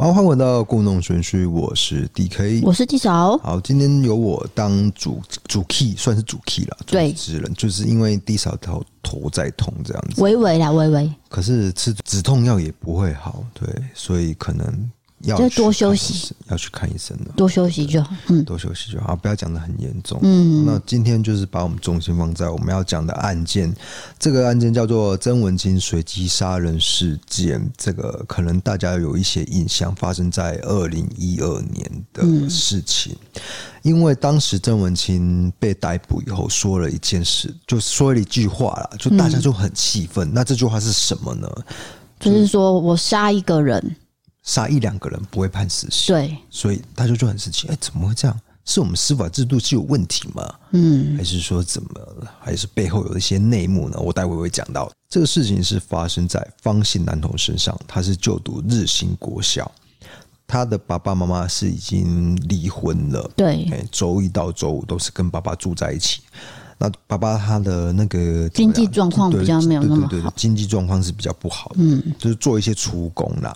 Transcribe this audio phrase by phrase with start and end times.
[0.00, 3.36] 好，欢迎回到故弄玄虚，我是 DK，我是地嫂。
[3.38, 11.12] 好，今天由我当主主 key，算是主 key 了，对，主持人就是因为 D 嫂头头在痛这样子，微微啦，微微。
[11.28, 14.88] 可是吃止痛药也不会好，对，所以可能。
[15.22, 17.32] 要多休息，要去看医生了。
[17.36, 20.20] 多休息就好，嗯，多休息就好，不要讲的很严重。
[20.22, 23.74] 嗯，那今天就是把我们重心放在我们要讲的案件，
[24.18, 27.60] 这个案件叫做曾文清随机杀人事件。
[27.76, 33.16] 这个可能大家有一些印象，发生在二零一二年的事情。
[33.34, 33.40] 嗯、
[33.82, 40.28] 因为当时曾文清被逮捕以后，说了一件事，就说了一句话啦，就大家就很气愤。
[40.28, 41.50] 嗯、那这句话是什么呢？
[42.20, 43.96] 就是说我杀一个人。
[44.48, 47.68] 杀一两个人不会判死刑，对，所以他就就很生气。
[47.68, 48.40] 哎，怎么会这样？
[48.64, 50.54] 是我们司法制度是有问题吗？
[50.72, 52.34] 嗯，还是说怎么了？
[52.40, 53.98] 还是背后有一些内幕呢？
[54.00, 54.90] 我待会会讲到。
[55.10, 59.70] 这个事情是发生在方姓男童身上，他是就读日新国小，
[60.46, 66.22] 他的爸爸妈妈是已经离婚了，对，哎，周一到周五都是跟爸爸住在一起。
[66.78, 73.54] 那爸爸他的那个经济状况比较没有那么好，经济状况是比较不好的，嗯，就是做一些出工啦。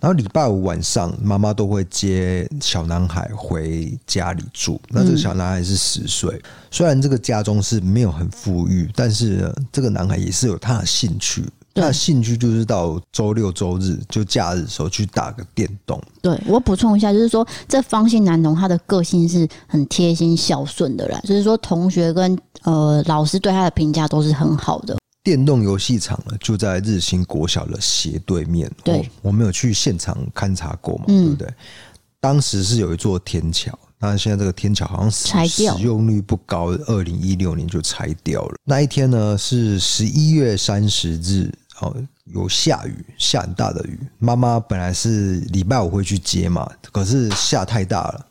[0.00, 4.80] 然后礼拜五晚上，妈妈都会接小男孩回家里住。
[4.88, 11.44] 那这个小男孩是十岁，虽然这个家中是没有很富裕，但是，这个男孩也是有他的兴趣。
[11.74, 16.00] 他的兴趣就是到周六周日就假日的时候去打个电动。
[16.22, 24.96] 对，我补充一下，就是说这方姓男童他的个性是很贴心孝顺的啦，就是说同学跟呃老师对他的评价都是很好的。
[25.22, 28.70] 电动游戏场呢就在日新国小的斜对面。
[28.84, 31.54] 对，我，我没有去现场勘察过嘛，嗯、对不对？
[32.20, 33.76] 当时是有一座天桥。
[34.00, 38.54] 那现在这个天桥好像使使用率不高，二零一六年就拆掉了。
[38.64, 43.98] 那一天呢是十一月三十日，哦，有下雨，下很大的雨。
[44.18, 48.26] 妈妈本来是礼拜五会去接嘛，可是下太大了。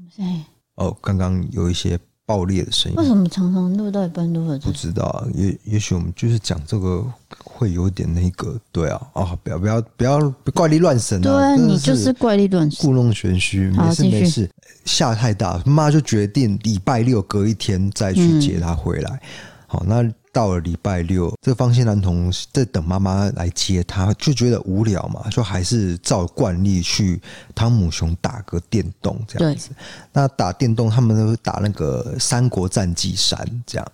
[0.75, 1.99] 哦，刚刚有一些。
[2.25, 4.57] 爆裂的声音，为什么常常录到一半都会？
[4.59, 7.05] 不知道啊，也也许我们就是讲这个
[7.43, 11.57] 会有点那个，对啊，啊，不要不要不要怪力乱神啊！
[11.57, 14.49] 对，你就是怪力乱神，故弄玄虚，没事没事。
[14.85, 19.21] 下太大，妈就决定礼拜六隔一天再去接他回来。
[19.67, 20.09] 好，那。
[20.33, 27.21] 到了礼拜六，这个方心男童在等妈妈来接他，就觉得无聊嘛，就还是照惯例去
[27.53, 29.69] 汤姆熊打个电动这样子。
[30.11, 33.87] 那打电动，他们都打那个《三国战记三》这样。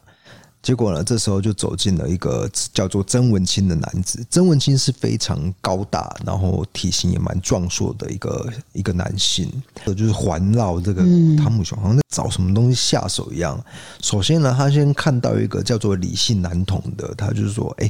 [0.61, 4.23] 结果呢，这时候就走进了一个叫做曾文清的男子。
[4.29, 9.49] 曾文清是非常高大，然后体型也蛮壮硕的一个一个男性，
[9.85, 11.01] 就是环绕这个
[11.37, 13.57] 汤姆熊，好像在找什么东西下手一样。
[14.01, 17.89] 首先呢，他先看到一个叫做李姓男童的，他就是说，哎，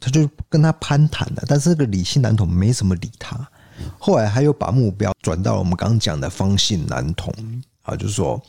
[0.00, 3.38] 他就跟他攀谈了，但是这个李姓男童没什么理他。
[3.98, 7.32] 后来他又把目标转到了我们刚刚讲的方姓男童
[7.82, 8.42] 啊，就是说。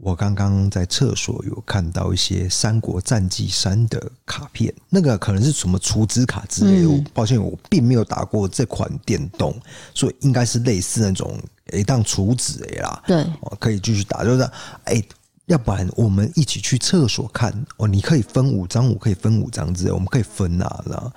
[0.00, 6.88] 我刚刚在厕所有看到一些《三国战记三》的卡片，那个可能是什么储值卡之类的。
[6.88, 9.54] 嗯、抱歉，我并没有打过这款电动，
[9.92, 11.36] 所以应该是类似那种
[11.72, 13.02] 诶当储值诶啦。
[13.08, 13.26] 对，
[13.58, 14.48] 可以继续打，就是
[14.84, 15.02] 哎，
[15.46, 20.84] 要不然我们一起去厕所看哦，你可以分五张，我可以分五张之类，我们可以分啊。
[20.86, 21.12] 那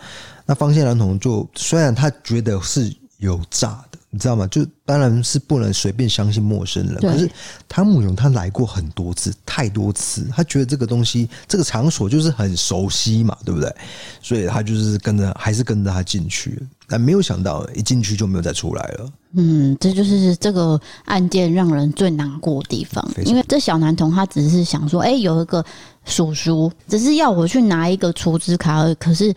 [0.47, 3.99] 那方姓男童就虽然他觉得是有诈的。
[4.13, 4.45] 你知道吗？
[4.47, 6.95] 就当然是不能随便相信陌生人。
[6.97, 7.31] 可是
[7.69, 13.73] 汤姆熊他来过很多次，太多次，他觉得这个东西、这个场所就是很熟悉嘛，对不对？
[14.21, 16.61] 所以他就是跟着，还是跟着他进去。
[16.89, 19.09] 但没有想到，一进去就没有再出来了。
[19.35, 23.01] 嗯，这就是这个案件让人最难过的地方。
[23.23, 25.63] 因为这小男童他只是想说，哎，有一个
[26.03, 29.33] 叔叔，只是要我去拿一个储值卡而已，可是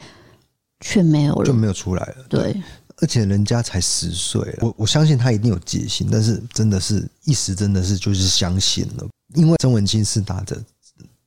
[0.81, 2.27] 却没有了，就没有出来了。
[2.29, 2.61] 对。
[3.00, 10.56] 而且人家才十岁，我我相信他一定有戒心，但是真的是一时真的是就是相信了，因为曾文清是拿着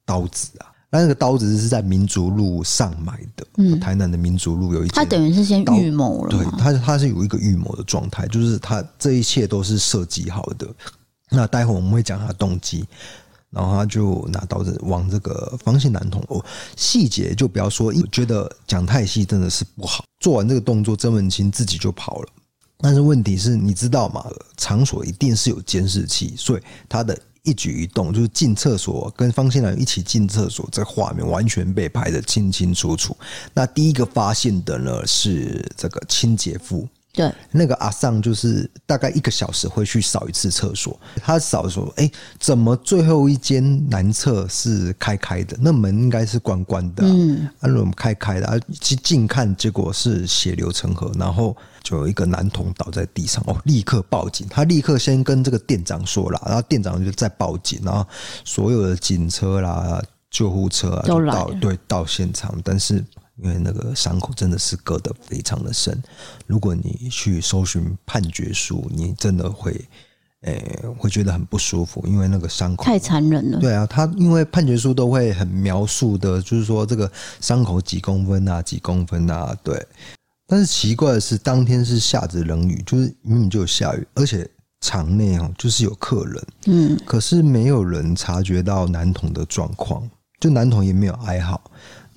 [0.06, 10.68] 刀子啊，那那个刀子是在民族路上买的，嗯，台南的民族路有一，他等于是先预谋了，对，他他是有一个预谋的状态，就是他这一切都是设计好的。
[11.30, 12.86] 那待会我们会讲他的动机。
[13.50, 16.44] 然后他就拿刀子往这个方姓男捅哦，
[16.76, 20.04] 细节就不要说，因为觉得讲太细真的是不好。
[20.20, 22.30] 做完这个动作，曾文清自己就跑了。
[22.80, 24.24] 但是问题是，你知道吗？
[24.58, 33.16] 场所一定是有监视器，所以他的一举一动，就是进厕所跟方新南一起进厕所，这画面完全被拍得清清楚楚。
[33.54, 36.88] 那第一个发现的呢是这个清洁妇。
[37.18, 40.98] 对，那个阿桑就是大概一个小时会去扫一次厕所。
[41.16, 42.10] 他扫的时候，哎，
[42.40, 45.58] 怎么最后一间男厕是开开的？
[45.60, 47.10] 那门应该是关关的，啊。
[47.12, 53.44] 嗯，那我们开开的，啊，去近看，结果是血流成河，然后就有一个男童倒在地上。
[53.48, 54.46] 哦，立刻报警。
[54.48, 58.06] 他立刻先跟这个店长说了，然后店长就再报警，然后
[58.46, 60.00] 所有的警车啦、
[60.30, 63.04] 救护车啊都到对到现场，但是。
[63.42, 66.02] 因为那个伤口真的是割得非常的深，
[66.46, 69.72] 如果你去搜寻判决书，你真的会，
[70.42, 73.60] 诶、欸，会觉得很不舒服，因为那个伤口太残忍了。
[73.60, 79.86] 对啊，他因为判决书都会很描述的，就是说这个伤口几公分啊，几公分啊，对。
[80.48, 84.50] 但是奇怪的是，当天是下着冷雨，就是明明就有下雨，而且
[84.80, 91.62] 场内哦就是有客人，嗯，可是没有人察觉到男童的状况，就男童也没有哀嚎。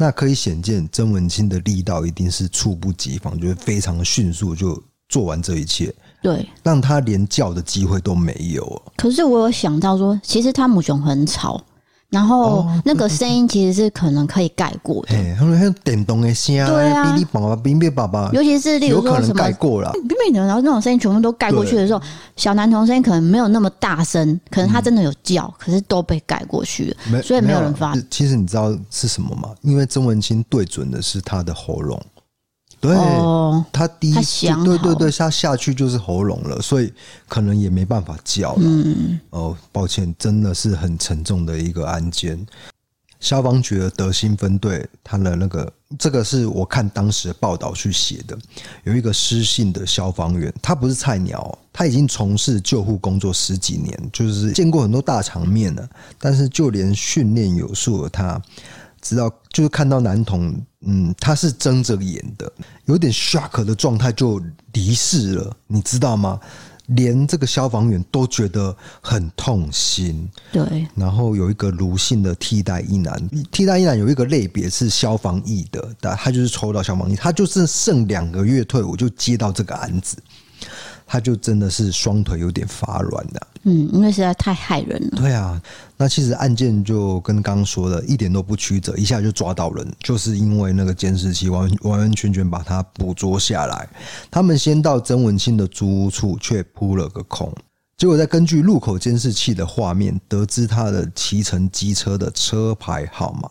[0.00, 8.82] 那可以显见曾文清的力道一定是猝不及防，就是非常的迅速就做完这一切，对，让他连叫的机会都没有。
[8.96, 11.62] 可是我有想到说，其实汤姆熊很吵。
[12.10, 22.02] 然后那个声音其实是可能可以盖过的，他们像电动的声，对啊，哔哩叭叭，哔哔叭叭，尤其是例如说什么盖过了，哔哔的，然后那种声音全部都盖过去的时候，
[22.36, 28.04] 小男童声音可能没有那么大声，可能他真的有叫，嗯、可是都被盖过去了，所以没有人发现。
[28.10, 29.50] 其实你知道是什么吗？
[29.60, 32.00] 因为曾文清对准的是他的喉咙。
[32.80, 36.90] 对，哦、他第一次，对对对，他下去就是喉咙了，所以
[37.28, 38.62] 可能也没办法叫了。
[38.62, 42.46] 嗯，哦，抱歉，真的是很沉重的一个案件。
[43.20, 48.34] 消防局的德兴分队，他的那个，这个是我看当时的报道去写的，
[48.84, 55.86] 有一个失信的消防员，他不是菜鸟，他已经从事救护工作十几年，就是见过很多大场面了，
[56.18, 58.40] 但是就连训练有素的他。
[59.02, 60.54] 直到，就是看到男童，
[60.86, 62.50] 嗯，他是睁着眼的，
[62.86, 64.40] 有点 shock 的状态就
[64.72, 66.40] 离世了，你知道吗？
[66.86, 70.28] 连这个消防员都觉得很痛心。
[70.50, 80.16] 对，然后有一个卢姓的替代一男，替代一男有一个类别是消防役的，但他就是抽到消防役，他就是剩两个月退伍就接到这个案子。
[81.12, 85.20] 他就真的是双腿有点发软的，嗯，因为实在太害人了。
[85.20, 85.60] 对啊，
[85.96, 93.88] 那其实案件就跟刚刚说的一点都不曲折，一下就抓到人，就是因为那个监视器完完完全全把他捕捉下来。
[94.30, 97.52] 他们先到曾文清的租屋处，却扑了个空，
[97.98, 103.50] 结果再根据路口监视器的画面，得知他的骑乘机车的车牌号码。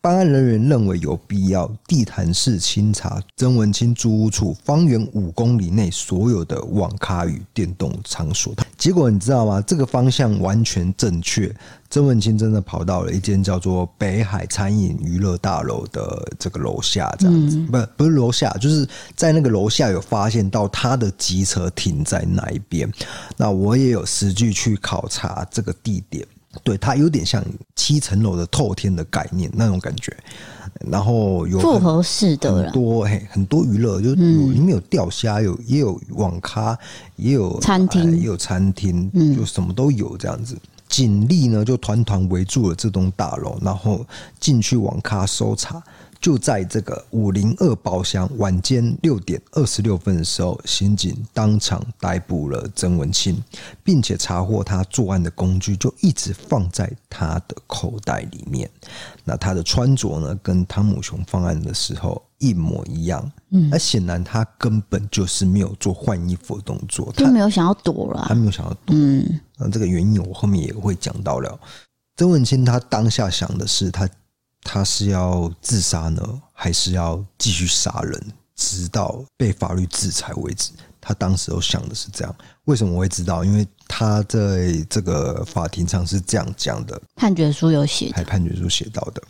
[0.00, 8.54] 办案人员认为有必要地毯式清查曾文清租屋处方圆五公里内所有的网咖与电动场所。
[8.76, 9.60] 结果你知道吗？
[9.62, 11.54] 这个方向完全正确。
[11.90, 18.86] 曾文清真的跑到了一间叫做北海餐饮娱乐大楼的这个楼下，这样子，不不是楼下，就是
[19.16, 22.88] 在那个楼下有发现到他的机车停在那一边。
[23.36, 26.26] 那我也有实际去考察这个地点。
[26.64, 27.44] 对，它有点像
[27.76, 30.16] 七层楼的透天的概念那种感觉，
[30.90, 36.76] 然后有复合式的很多嘿，很多娱乐，就里面有钓虾，有也有网咖，
[37.16, 40.56] 也有餐厅，也有餐厅，就什么都有这样子。
[40.88, 44.04] 警力呢就团团围住了这栋大楼，然后
[44.40, 45.82] 进去网咖搜查。
[46.20, 53.40] 就在这个五零二包厢，晚间六点二十六分的时候，刑警当场逮捕了曾文清，
[53.84, 58.68] 并且查获他作案的工具，就一直放在他的口袋里面。
[59.24, 63.30] 那他的穿着呢，跟汤姆熊犯案的时候一模一样。
[63.50, 68.96] 嗯，那显然他根本就是没有做换衣服的动作，他没有想要躲了，他没有想要躲。
[68.96, 71.58] 嗯，那这个原因我后面也会讲到了。
[72.16, 74.08] 曾文清他当下想的是他。
[74.62, 76.22] 他是要自杀呢，
[76.52, 78.20] 还是要继续杀人，
[78.54, 80.72] 直到被法律制裁为止？
[81.00, 82.34] 他当时都想的是这样。
[82.64, 83.42] 为什么我会知道？
[83.44, 89.22] 因为他在这个法庭上是这样讲的，判决书有写，还判决书写到的。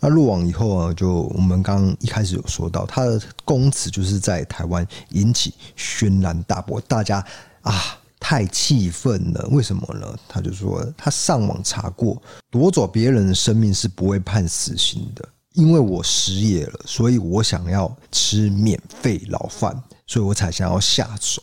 [0.00, 7.24] 那落网以后啊，就我们刚刚一开始有说到，他的供词就是在台湾引起轩然大波，大家
[7.62, 7.99] 啊。
[8.20, 10.14] 太气愤了，为什么呢？
[10.28, 19.74] 他就说他上网查过，夺走别人的生命是不会判死刑的，因为我失业了，所以我想要吃免费牢饭。
[20.10, 21.40] 所以我才想要下手，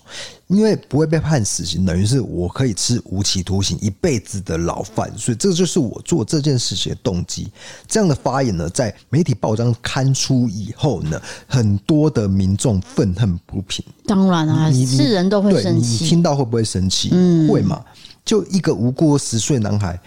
[0.47, 7.49] 因为不会被判死刑，等于是我可以吃无期徒刑一辈子的牢饭，所以这就是我做这件事情的动机。
[7.87, 13.85] 这样的发言呢，在媒体报章刊出以后呢，很多的民众愤恨不平。
[14.05, 16.03] 当然啊，是人都会生气。
[16.03, 17.07] 你听到会不会生气？
[17.13, 17.81] 嗯，会嘛？
[18.25, 19.97] 就一个无辜十岁男孩。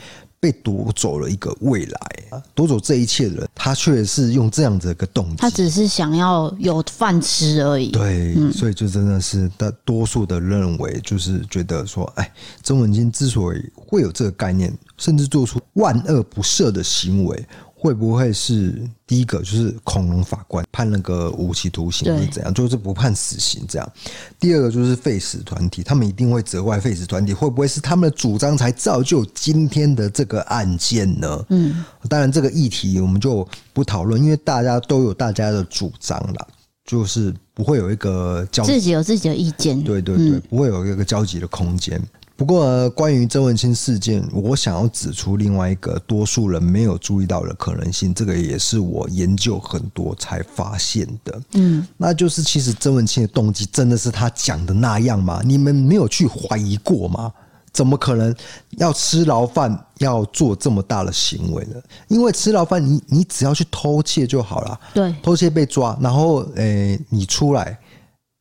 [0.41, 2.43] 被夺走了一个未来啊！
[2.55, 7.91] 夺走这一切的人，他却是用这样子一个动机，他只是想要有饭吃而已。
[7.91, 12.33] 对，嗯、所以就真的是大多数的认为，就是觉得说，哎，
[12.63, 17.47] 曾文金之所以会有这个概念，甚至做出万恶不赦的行为。
[17.83, 23.93] 会不会是第一个就是恐龙法官判那个无期徒刑，或者怎样，就是不判死刑这样？
[24.39, 31.47] 第二个就是废死团体，他们一定会责怪废死团体，会不会是他们的主张才造就今天的这个案件呢？
[31.49, 36.47] 嗯，当然这个议题我们就不讨论，因为大家都有大家的主张啦，
[36.85, 41.99] 就是不会有一个交集，自己有自己的意见，对对对，不会有一个交集的空间。
[42.41, 51.39] 不过，关于曾文清事件，我想要指出另外一个多数人没有注意到的可能性，这个也是我研究很多才发现的。
[51.53, 55.43] 嗯，那就是其实曾文清的动机真的是他讲的那样吗？
[55.45, 57.31] 你们没有去怀疑过吗？
[57.75, 58.35] 怎么可能
[58.79, 61.75] 要吃牢饭要做这么大的行为呢？
[62.09, 64.81] 因为吃牢饭，你你只要去偷窃就好了。
[64.95, 67.79] 对，偷窃被抓，然后诶、欸，你出来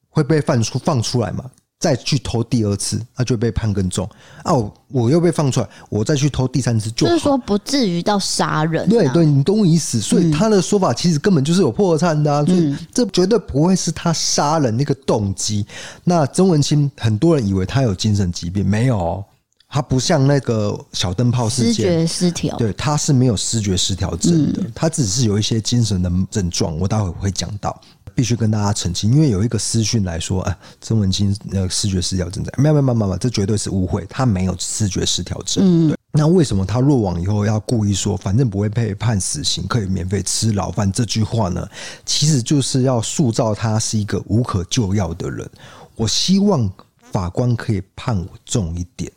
[0.09, 1.43] 会被放出放出来吗？
[1.79, 4.07] 再去偷第二次，那就被判更重
[4.43, 4.53] 啊！
[4.53, 8.89] 我我又被放出来，我再去偷第三次就，就是说不至于到杀人、啊。
[8.89, 10.01] 对对，你懂我意思。
[10.01, 15.65] 所以他的说法其实根本就是有破绽的、啊，所以这绝对不会是他杀人那个动机。
[16.03, 19.23] 那曾文清，很多人以为他有精神疾病，没有，
[19.69, 22.57] 他不像那个小灯泡事件，失觉失调。
[22.57, 27.79] 对，他是没有失觉失调症的，他只是有一些精神的症状，我待会会讲到。
[28.19, 35.63] 必须跟大家澄清，因为有一个私讯来说，啊，曾文清那个思觉失调症在，没有没有没有没有，这绝对是误会，他没有视觉失调症。
[35.63, 35.97] 嗯，对。
[36.11, 41.65] 那为什么他落网以后要故意说，反正不会被判死刑，可以免费吃牢饭这句话呢？
[42.05, 45.49] 其实就是要塑造他是一个无可救药的人。
[45.95, 46.69] 我希望
[47.13, 49.09] 法官可以判我重一点，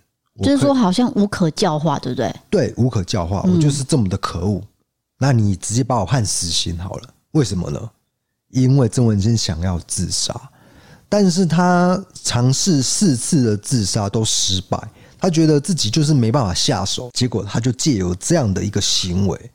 [0.45, 2.33] 就是说好像无可教化，对不对？
[2.49, 4.61] 对，无可教化，我就是这么的可恶。
[4.61, 4.69] 嗯，
[5.19, 7.91] 那你直接把我判死刑好了，为什么呢？
[8.53, 10.35] 因为曾文金想要自杀，
[11.09, 14.79] 但是他尝试四次的自杀都失败，
[15.19, 19.51] 他觉得自己就是没办法下手，结果他就借由这样的一个行为，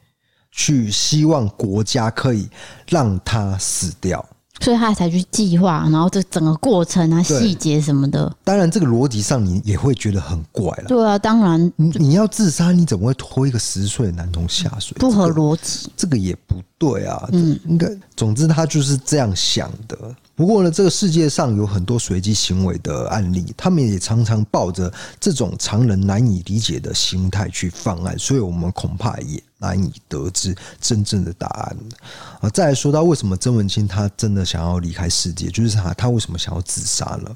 [0.52, 2.50] 去希望国家可以
[2.88, 4.24] 让他死掉。
[4.60, 8.34] 所以他才去计划，然后这整个过程啊、细节什么的。
[8.44, 10.86] 当然，这个逻辑上你也会觉得很怪了。
[10.88, 14.98] 对啊，当然，你你要自杀，你怎么会拖一个十岁的男童下水？
[15.00, 17.30] 不合逻辑，这个也不对啊。
[17.32, 19.98] 嗯，应该，总之他就是这样想的。
[20.36, 31.78] 不过呢，这个世界上有很多随机行为的案例，他们也常常抱着这种常人难以理解的心态去犯案，所以我们恐怕也难以得知真正的答案。
[32.42, 37.36] 啊，再来说到为什么曾文清他真的想要离开世界，就是他他为什么想要自杀呢？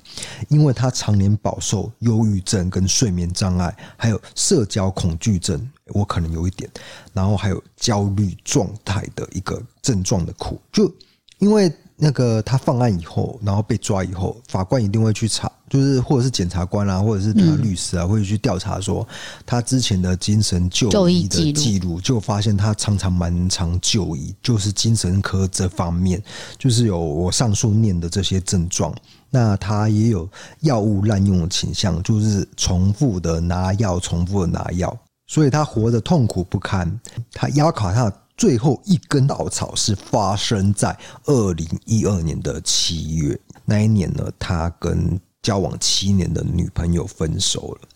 [0.49, 6.69] 因为他常年饱受忧郁症、跟睡眠障碍，还有社交恐惧症，我可能有一点，
[7.13, 10.93] 然后还有焦虑状态的一个症状的苦，就
[11.39, 11.71] 因为。
[12.03, 19.07] 那个他犯案以后，然后被抓以后，法官一定会去查，就是或者是检察官啊，或者是他律师啊，会去调查说
[19.45, 26.19] 他之前的精神就医的记录，就发现他常常蛮常就医，就是精神科这方面，
[26.57, 28.91] 就是有我上述念的这些症状。
[29.29, 30.27] 那他也有
[30.61, 36.99] 药物滥用的倾向，就是重复的拿药，重复的拿药，所以他活得痛苦不堪。
[37.31, 38.11] 他压垮他。
[38.37, 47.87] 最后一根稻草是发生在二零一二年的七月，那一年呢，他跟交往七年的女朋友分手了。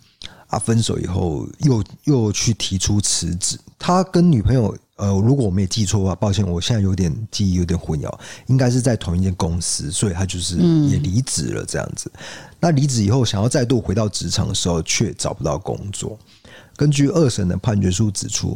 [0.47, 3.59] 啊，分手以后又又去提出辞职。
[3.79, 12.11] 他跟女朋友，呃，如果我没记错的话，抱歉，我现在有点记忆有点混淆，应该是在同一间公司，所以他就是也离职了这样子。
[12.59, 16.15] 那离职以后，想要再度回到职场的时候，却找不到工作。
[16.75, 18.55] 根据二审的判决书指出。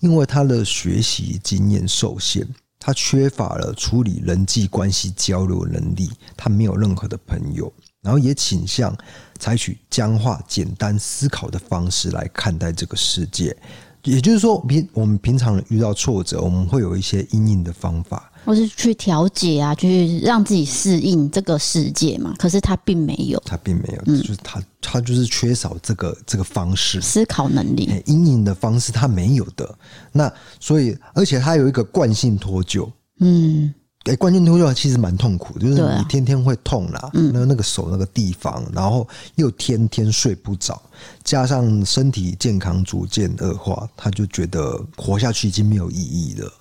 [0.00, 2.46] 因为他的学习经验受限，
[2.78, 8.96] 他缺乏了处理人际关系交流能力，他没有任何的朋友，然后也倾向
[9.38, 13.56] 采取僵化、简单思考的方式来看待这个世界。
[14.04, 18.29] 也就是说，平我们平常遇到挫折，我们会有一些阴影的方法。
[18.44, 22.34] 或是去调节啊，去让自己适应这个世界嘛。
[22.38, 27.00] 可是他并没有，他并没有，嗯、就是他他就是缺少这个这个方式。
[27.00, 29.74] 思考能力，阴影的方式他没有的。
[30.12, 33.72] 那所以，而且他有一个惯性脱臼，嗯，
[34.04, 39.06] 哎，惯性脱臼其实蛮痛苦，就是你天天会痛啦，那那个手那个地方，然后
[39.36, 40.80] 又天天睡不着，
[41.22, 46.52] 加上身体健康逐渐恶化，他就觉得活下去已经没有意义了。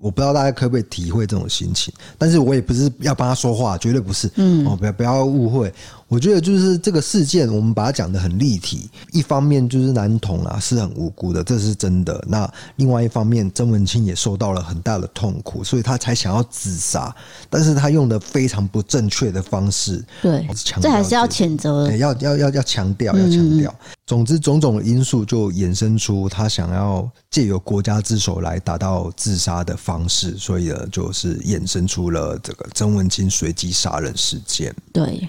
[0.00, 4.28] 我不知道大家可不可以体会这种心情，但是我也不是要帮他说话，绝对不是。
[4.34, 5.72] 嗯，哦，不要不要误会。
[6.08, 8.88] 我觉得就是这个事件，我们把它讲得很立体。
[9.12, 12.24] 一方面就是男童啊是很无辜的，这是真的。
[12.26, 17.14] 那另外一方面，曾文清也受到了很大的痛苦，所以他才想要自杀。
[17.50, 20.02] 但是他用的非常不正确的方式。
[20.22, 20.48] 对，
[20.80, 23.74] 这还是要谴责的，要要要要强调，要强调。
[24.08, 34.74] 总之，种种的因素就衍生出他想要借由国家之手来达到自杀的方式，所以呢，就是衍生出了这个曾文清随机杀人事件。
[34.94, 35.28] 对，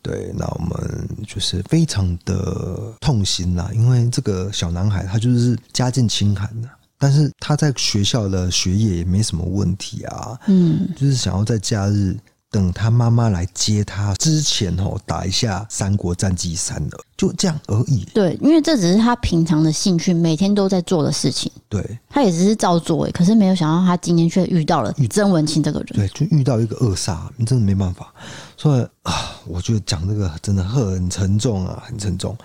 [0.00, 6.68] 对，那我们就是非常的痛心啦，因为这个小男孩他就是家境清寒的，
[7.00, 12.16] 但是他在学校的学业也没什么问题啊，嗯，就是想要在假日。
[12.50, 18.04] 等他妈妈来接他之前，哦，打一下《三国战记三》了，就这样而已。
[18.12, 21.50] 对，因为这只是他平常的兴趣，每天都在做的事情。
[21.68, 25.88] 对，他也只是照做，可是没有想到他今天却遇到了曾文清这个人。
[25.94, 28.12] 对，就遇到一个恶煞，你真的没办法。
[28.56, 32.36] 所以啊，我觉得讲这个真的很沉重啊，很沉重。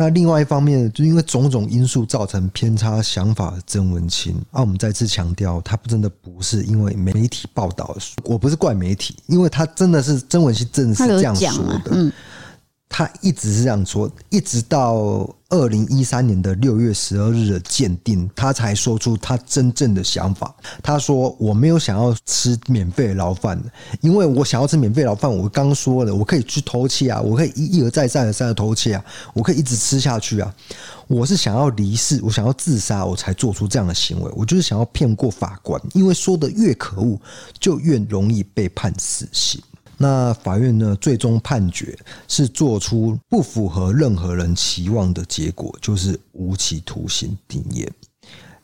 [0.00, 12.10] 那另外一方面，就因为种种因素造成偏差想法的曾文清，啊，我们再次强调，他真的不是因为媒体报道，我不是怪媒体，因为他真的是曾文清真的是这样说的。
[12.88, 20.54] 他一直是这样说，一直到二零一三年的六月十二日的鉴定，他才说出他真正的想法。
[20.80, 23.60] 他说：“我没有想要吃免费的牢饭，
[24.00, 29.04] 因为我想要吃免费牢饭，我刚说了，我可以去偷窃啊，我可以一一而再再而三的偷窃啊，
[29.34, 30.54] 我可以一直吃下去啊。
[31.08, 34.30] 我是想要离世，我想要自杀，我才做出这样的行为。
[34.36, 37.20] 我就是想要骗过法官，因为说的越可恶，
[37.58, 39.60] 就越容易被判死刑。”
[40.02, 41.94] 那法院呢，最终判决
[42.26, 47.86] 是做出不符合任何人期望的结果，就是无期徒刑定谳。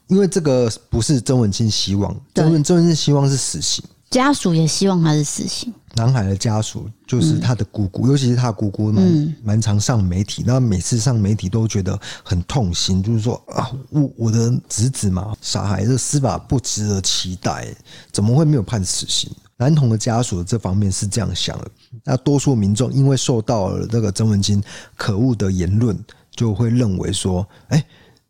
[0.07, 5.71] 因为这个不是曾文清希望，曾文曾文清希望是死刑，家属也希望他是死刑。
[5.95, 17.69] 男孩的家属就是他的姑姑，嗯、尤其是他姑姑蛮蛮常上媒体，那每次上媒体都觉得很痛心，就是说啊，我我的侄子嘛，傻孩子，司法不值得期待，
[18.11, 19.31] 怎么会没有判死刑？
[19.59, 21.71] 男童的家属这方面是这样想的，
[22.05, 24.63] 那多数民众因为受到了这个曾文清
[24.97, 25.99] 可恶的言论，
[26.31, 27.85] 就会认为说：哎，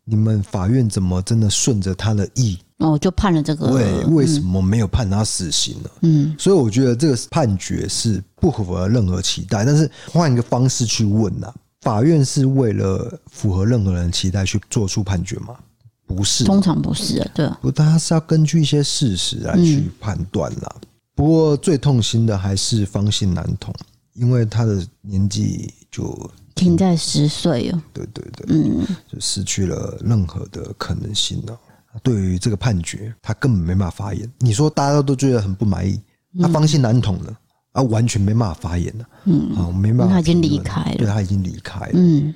[0.05, 2.57] 你们法院怎么真的顺着他的意？
[2.77, 3.67] 哦，就判了这个？
[3.71, 5.89] 对，为什么没有判他死刑呢？
[6.01, 9.65] 嗯，所以我觉得这个判决是不符合任何期待。
[9.65, 15.57] 但是换一个方式去问呐，法院是为了符合任何人的期待去做出判决吗？
[16.05, 20.75] 不是，通常不是啊，对，不，他是要根据一些事实来去判断啦。
[21.17, 23.73] 不过最痛心的还是方姓男童，
[24.13, 27.81] 因为他的年纪就停在十岁哦。
[27.91, 31.59] 对对对，嗯，就失去了任何的可能性了。
[32.03, 34.31] 对于这个判决，他根本没办法发言。
[34.37, 35.99] 你说大家都觉得很不满意，
[36.31, 37.35] 那方姓男童呢？
[37.71, 39.05] 啊，完全没办法发言了。
[39.25, 40.97] 嗯，啊，没办法，他已经离开了。
[40.97, 41.91] 对，他已经离开了。
[41.95, 42.31] 嗯。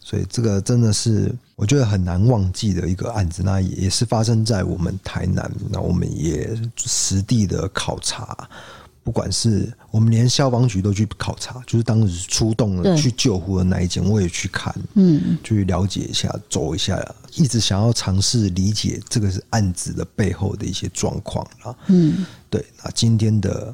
[0.00, 8.36] 所以这个真的是我觉得很难忘记的一个案子，那也是发生在我们台南，那我们也实地的考察，
[9.04, 17.00] 不管是我们连消防局都去考察，就是当时出动了去救护的那一间，我也去看，嗯，去了解一下，走一下，
[17.36, 23.72] 一直想要尝试理解这个是案子的背后的一些状况啊，嗯，对，那今天的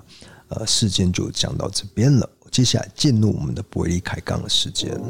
[0.48, 5.00] 呃事件就讲到这边了，接下来进入我们的伯利开缸的时间。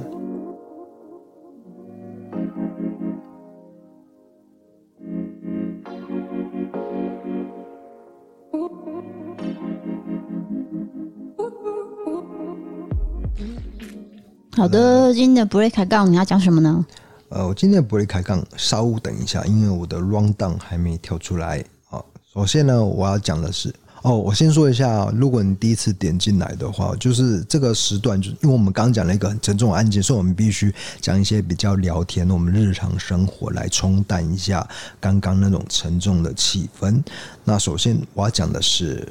[14.60, 16.84] 好的，今天的 break 开杠你要讲什么呢？
[17.30, 21.64] 呃，我今天的 break 开杠稍等一下，因为我的 rundown 还没跳出来。
[21.88, 30.70] 好，首先呢，我要讲的是，哦，我先说一下，如果你第一次点进来的话，就是这个时段，就因为我们刚讲了一个很沉重的案件，所以我们必须
[31.00, 34.68] 讲一些比较聊天，我们日常生活来冲淡一下
[35.00, 37.02] 刚刚那种沉重的气氛。
[37.44, 39.08] 那首先我要讲的是。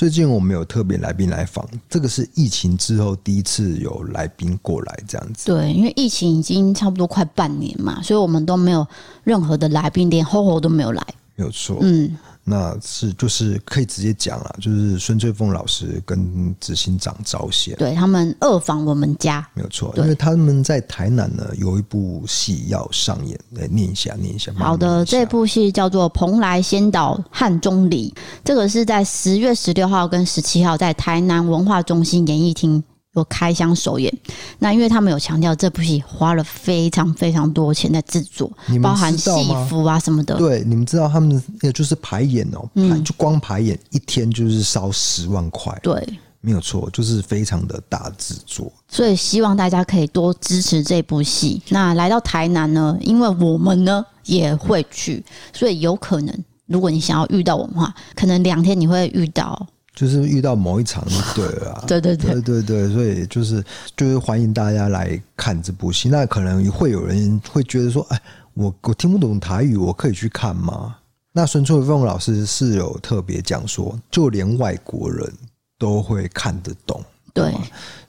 [0.00, 5.52] 最近我们有特别来宾来访，这个是疫情之后第一次有来宾过来这样子。
[5.52, 8.86] 对，因为疫情已经差不多快半年嘛，所以我们都没有
[9.24, 11.06] 任何的来宾，连 HoHo 都没有来。
[11.36, 12.16] 没有错，嗯。
[12.44, 24.52] 那是就是可以直接讲了，就是孙翠凤老师跟执行长招贤，对他们二访我们家，没有错，因为他们在台南呢有一部戏要上演，来念一下，念一下。
[24.54, 28.10] 好的，这部戏叫做《蓬莱仙岛汉钟离》，
[28.44, 32.82] 这个是在十月十六号跟十七号在台南文化中心演艺厅
[33.14, 34.12] 有开箱首演。
[34.58, 38.50] 那因为他们有强调这部戏花了非常非常多钱在制作，
[38.82, 39.30] 包含戏
[39.68, 40.36] 服啊什么的。
[40.36, 45.78] 对，你们知道他们也就是排演哦，嗯，就光排演一天就是烧十万块。
[45.82, 46.06] 对。
[46.42, 51.60] 没有错，就是非常的大制作，所以希望大家可以多支持这部戏。
[51.68, 59.66] 那来到台南呢，因为我们呢也会去，所以有可能如果你想要遇到我们的话，可能两天你会遇到，
[60.00, 61.84] 就是遇到某一场就 对了。
[61.86, 63.62] 对对对对对对，所以就是
[63.94, 66.08] 就是欢迎大家来看这部戏。
[66.08, 68.22] 那可能会有人会觉得说，哎，
[68.54, 70.96] 我我听不懂台语，我可以去看吗？
[71.32, 75.30] 那孙翠凤老师是有特别讲说，就连外国人。
[75.78, 77.54] 都会看得懂，对，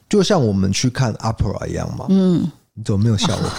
[0.09, 2.05] 就像我们去看 opera 一样嘛。
[2.09, 3.49] 嗯，你怎么没有笑我？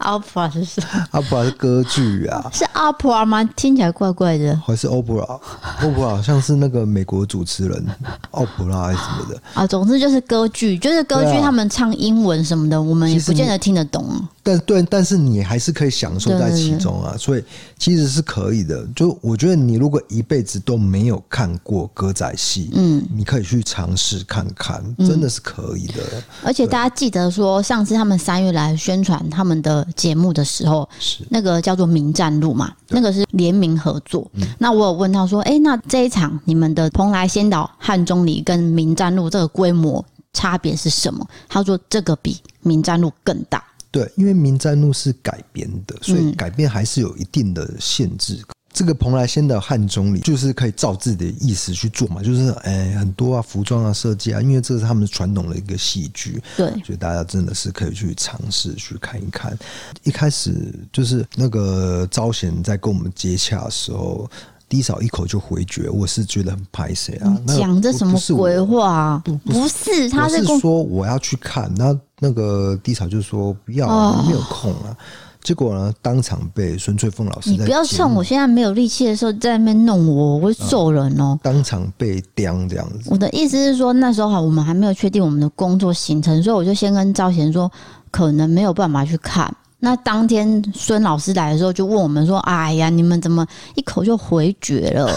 [0.20, 3.44] opera 是什么？opera 是歌剧啊，是 opera 吗？
[3.56, 4.56] 听起来怪怪的。
[4.66, 7.86] 还是 opera？opera 好像是那个美国主持人
[8.32, 9.66] opera 还是什么的啊？
[9.66, 14.04] 总之就是歌剧，就是歌剧，他们唱英文什么的，我们也不见得听得懂。
[14.44, 17.44] 但对，但是你还是可以享受在其中啊，所以
[17.78, 18.84] 其实是可以的。
[18.88, 26.02] 就我觉得，你如果一辈子都没有看过歌仔戏，嗯，你可以去尝试看看，真的是可以的。
[26.12, 34.30] 嗯、而且大家记得说，上次他们三月来宣传他们的节目的时候，是那个叫做《名战路》嘛，那个是联名合作。
[34.34, 41.26] 嗯、那我有问他说，哎、欸，那这一场你们的蓬莱仙岛汉中里跟《民战路》这个规模差别是什么？
[41.48, 43.62] 他说这个比《民战路》更大。
[43.90, 48.36] 对，因为《民战路》是改编的，所以改编还是有一定的限制。
[48.36, 59.56] 嗯、这个蓬莱仙的汉钟里就是可以照自己的意思去做嘛，就是哎很多啊服装啊设计啊，因为这是他们传统的一个戏剧，对，所以大家真的是可以去尝试去看一看。
[60.02, 64.28] 一开始就是那个招贤在跟我们接洽的时候，
[64.68, 69.20] 低嫂一口就回绝，我是觉得很拍谁啊，讲的什么鬼话？
[69.24, 71.98] 不不是，不是他是，是说我要去看那。
[72.24, 74.96] 那个低嫂就说不要，没有空啊。
[75.42, 81.38] 结果呢，当场被孙翠凤老师，你不要趁我现在没有力气的时候在那边弄我，我会揍人哦。
[81.42, 83.08] 当场被刁这样子。
[83.10, 87.70] 我的意思是说，那时候哈，我们还没有确定我们的工作行程，所以我就先跟赵贤说，
[88.10, 89.52] 可能没有办法去看。
[89.84, 95.10] 那当天孙老师来的时候，就问我们说：“哎呀，你们怎么一口就回绝了？”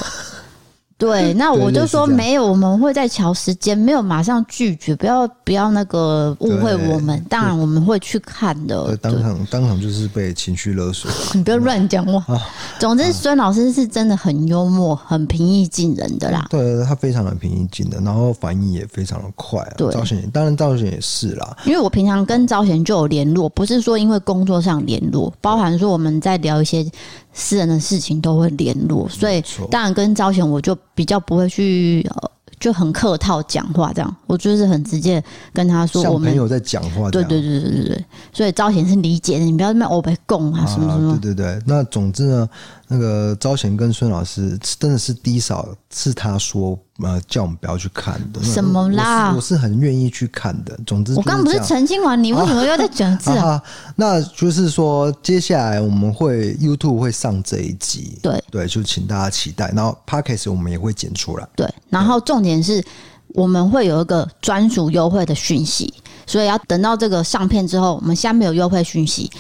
[0.97, 7.21] 对，那我就说没有，我们会在瞧时间，没有马上拒绝，不要不要那个误会我们。
[7.29, 8.95] 当然我们会去看的。
[8.97, 12.41] 当场当场就是被情绪勒索， 你不要乱讲话。
[12.79, 16.47] 总之，孙老师是真的很幽默，很平易近人的啦。
[16.49, 19.62] 对，他非常的平易近人，然后反应也非常的快。
[19.75, 26.89] 对，赵贤当然赵贤也是啦，因为我平常跟赵贤就有联络，不是说因为工作上联络，包含说我们在聊一些。
[27.38, 35.21] 私人的事情都会联络，所以当然跟招贤我就比较不会去，呃，就很客套讲话这样，我就是很直接
[35.54, 42.50] 跟他说，我们朋友在讲话，对对对对对对，所以招贤是理解的，你不要那么欧北共啊什么什么，对对对，那总之呢。
[42.88, 48.43] 那个招贤跟孙老师真的是低少，是他说呃叫我们不要去看的。
[48.43, 49.34] 什么啦？
[49.36, 50.78] 我是很愿意去看的。
[50.86, 53.62] 总之，我刚不是澄清完，你为什么又在讲字啊？
[53.98, 59.71] 那就是说，接下来我们会 YouTube 会上这一集，对对，就请大家期待。
[59.76, 61.67] 然后 Podcast 我们也会剪出来，对。
[61.89, 62.84] 然后重点是
[63.30, 65.91] 我们会有一个专属优惠的讯息，
[66.28, 69.32] 所以要等到这个上片之后，我们下面有优惠讯息。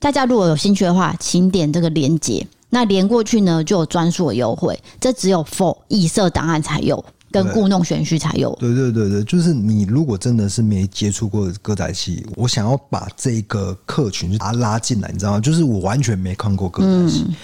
[0.00, 2.46] 大家如果有兴趣的话，请点这个链接。
[2.70, 8.54] 那连过去呢，就有专属的优惠，这只有 for 异色档案才有，跟故弄玄虚才有。
[8.60, 15.40] 对对对对，就是你如果真的是没接触过歌仔戏，我想要把这个客群把它拉进来，你知道吗？
[15.40, 17.24] 就是我完全没看过歌仔戏。
[17.28, 17.34] 嗯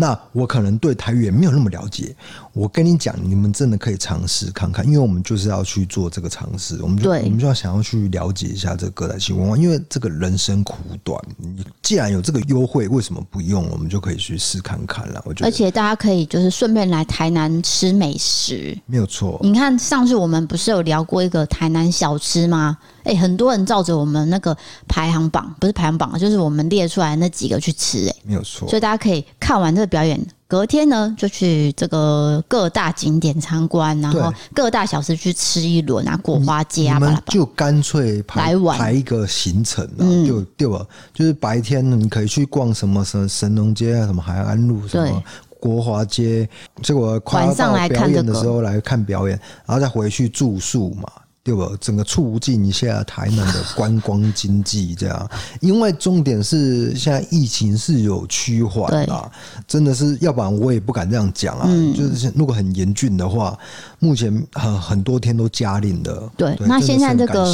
[0.00, 2.14] 那我可能对台语也没有那么了解。
[2.58, 6.76] 我跟你讲，你们真的可以尝试看看，因为我们就是要去做这个尝试。
[6.82, 13.70] 我们就我们就要想要去了解一下这个歌仔戏文化，因为这个人生苦短，你既然有这个优惠，为什么不用？
[13.70, 15.22] 我们就可以去试看看了。
[15.24, 19.38] 我觉得，而且大家可以就是顺便来台南吃美食，没有错。
[19.40, 22.76] 你看上次我们不是有聊过一个台南小吃吗？
[23.04, 24.56] 哎、欸，很多人照着我们那个
[24.88, 28.68] 排行榜，不是排行榜，就是我们列出来那几个去吃、欸，哎，没有错。
[28.68, 40.84] 所以大家可以看完这个表演，隔天呢就去这个各大景点参观，然后各大小吃去吃一轮啊，果花街啊，就干脆排排一个行程啊，嗯、就对吧？
[41.12, 45.22] 就是白天你可以去逛什么什么神农街啊，什么海安路，什么
[45.60, 46.48] 国华街，
[46.82, 51.06] 结果快要到表演的时候来看表演，然后再回去住宿嘛。
[51.48, 51.66] 对吧？
[51.80, 55.30] 整个促进一下台南的观光经济，这样。
[55.62, 59.30] 因为重点是现在疫情是有趋缓啊，
[59.66, 61.64] 真的是，要不然我也不敢这样讲啊。
[61.66, 63.58] 嗯、就是如果很严峻的话，
[63.98, 66.30] 目前很很多天都加令的。
[66.36, 67.46] 对，对那现在这个。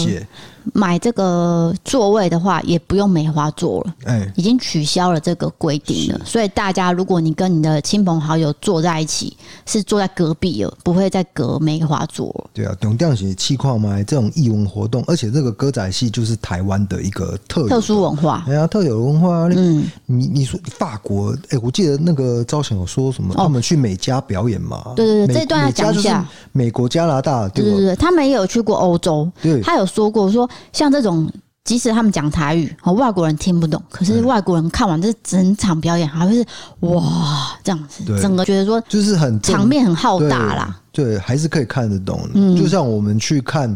[0.73, 6.21] 买这个座位的话，也不用梅花座了，哎，已经取消了这个规定了。
[6.25, 12.51] 所以大家，如果你跟你的亲朋好友坐在一起，是坐在隔壁了，不会再隔梅花座了。
[12.55, 14.03] 对啊，懂这样子气况吗？
[14.05, 19.49] 这种艺文活动，而且这个歌仔戏就是台湾的一个特特殊文化，哎呀，特有文化。
[19.55, 24.93] 嗯，你你说法国，哎、欸，我记得那个招贤有说什么，他们去美加表演嘛？
[24.97, 26.27] 对对对，这段要讲一下。
[26.53, 29.31] 美国、加拿大，对对对，他们也有去过欧洲。
[29.43, 30.49] 对，他有说过说。
[30.73, 31.31] 像这种，
[31.65, 36.45] 即使他们讲台语，外国人听不懂，可是外国人看完这整场表演，还会是
[36.81, 40.81] 哇这样子，整个觉得说就是很场面很浩大啦。
[40.93, 42.21] 对，还是可以看得懂。
[42.35, 43.75] 嗯，就像我们去看，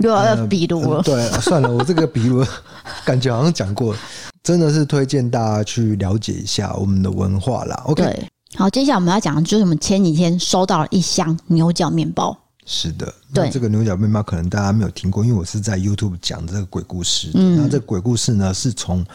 [0.00, 1.02] 又要比鲁了。
[1.02, 2.44] 对，算了，我这个比如
[3.06, 3.94] 感觉好像讲过，
[4.42, 7.82] 真的是推荐大家去了解一下我们的文化啦。
[7.86, 12.36] OK，好，接下来我们要讲的就是我们前几天收到了一箱牛角面包。
[12.68, 17.30] 是的，那这个牛角面包可能大家没有听过，因为我是在 YouTube 讲这个鬼故事。
[17.34, 19.06] 嗯，那这个鬼故事呢，是从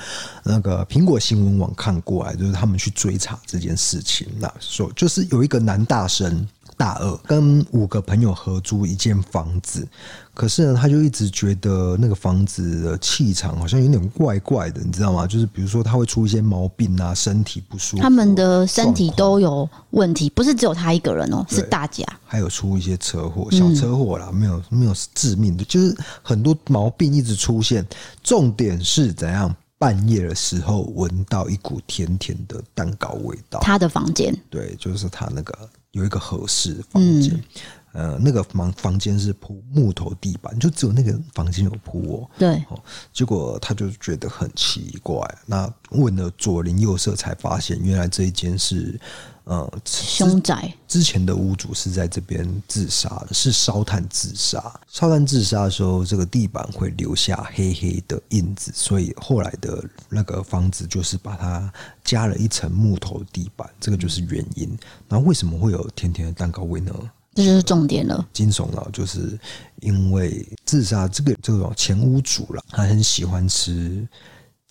[0.44, 4.26] 那个苹果新闻网看过来，就是他们去追查这件事情。
[4.40, 6.48] 那说就是有一个男大生。
[6.82, 9.88] 大二跟五个朋友合租一间房子，
[10.34, 15.28] 可是呢，他就一直觉得那个房子的气场好像有点怪怪的，你知道吗？
[15.28, 22.04] 就是比如说他会出一些毛病啊，身体不舒服，他们的身体都有问题，不是只有他一个人哦，是大家。
[22.26, 27.86] 还有出一些车祸，小车祸啦，没有没有致命的，就是很多毛病一直出现。
[28.24, 29.56] 重点是怎样？
[29.78, 33.60] 半夜的时候闻到一股甜甜的蛋糕味道。
[33.62, 35.56] 他的房间，对，就是他那个。
[35.92, 37.34] 有一个合适的房间，
[37.94, 42.30] 嗯、呃，那个房房间是铺木头地板，就只有那个房间有铺哦。
[42.38, 42.64] 对，
[43.14, 49.00] 结果他就觉得很奇怪，那问了左邻右舍，才发现原来这一间是。
[49.44, 54.62] 呃，凶宅之前的屋主是在这边自杀的，是烧炭自杀。
[54.88, 61.74] 烧炭自杀的时候，这个地板会留下黑黑的印子，所以后来的那个房子就是把它
[62.04, 64.78] 加了一层木头地板，这个就是原因。
[65.10, 66.94] 那为什么会有甜甜的蛋糕味呢？
[67.34, 68.28] 这就是重点了。
[68.32, 69.40] 惊悚了，就是
[69.80, 74.08] 因为自杀这个这种前屋主了，他很喜欢吃。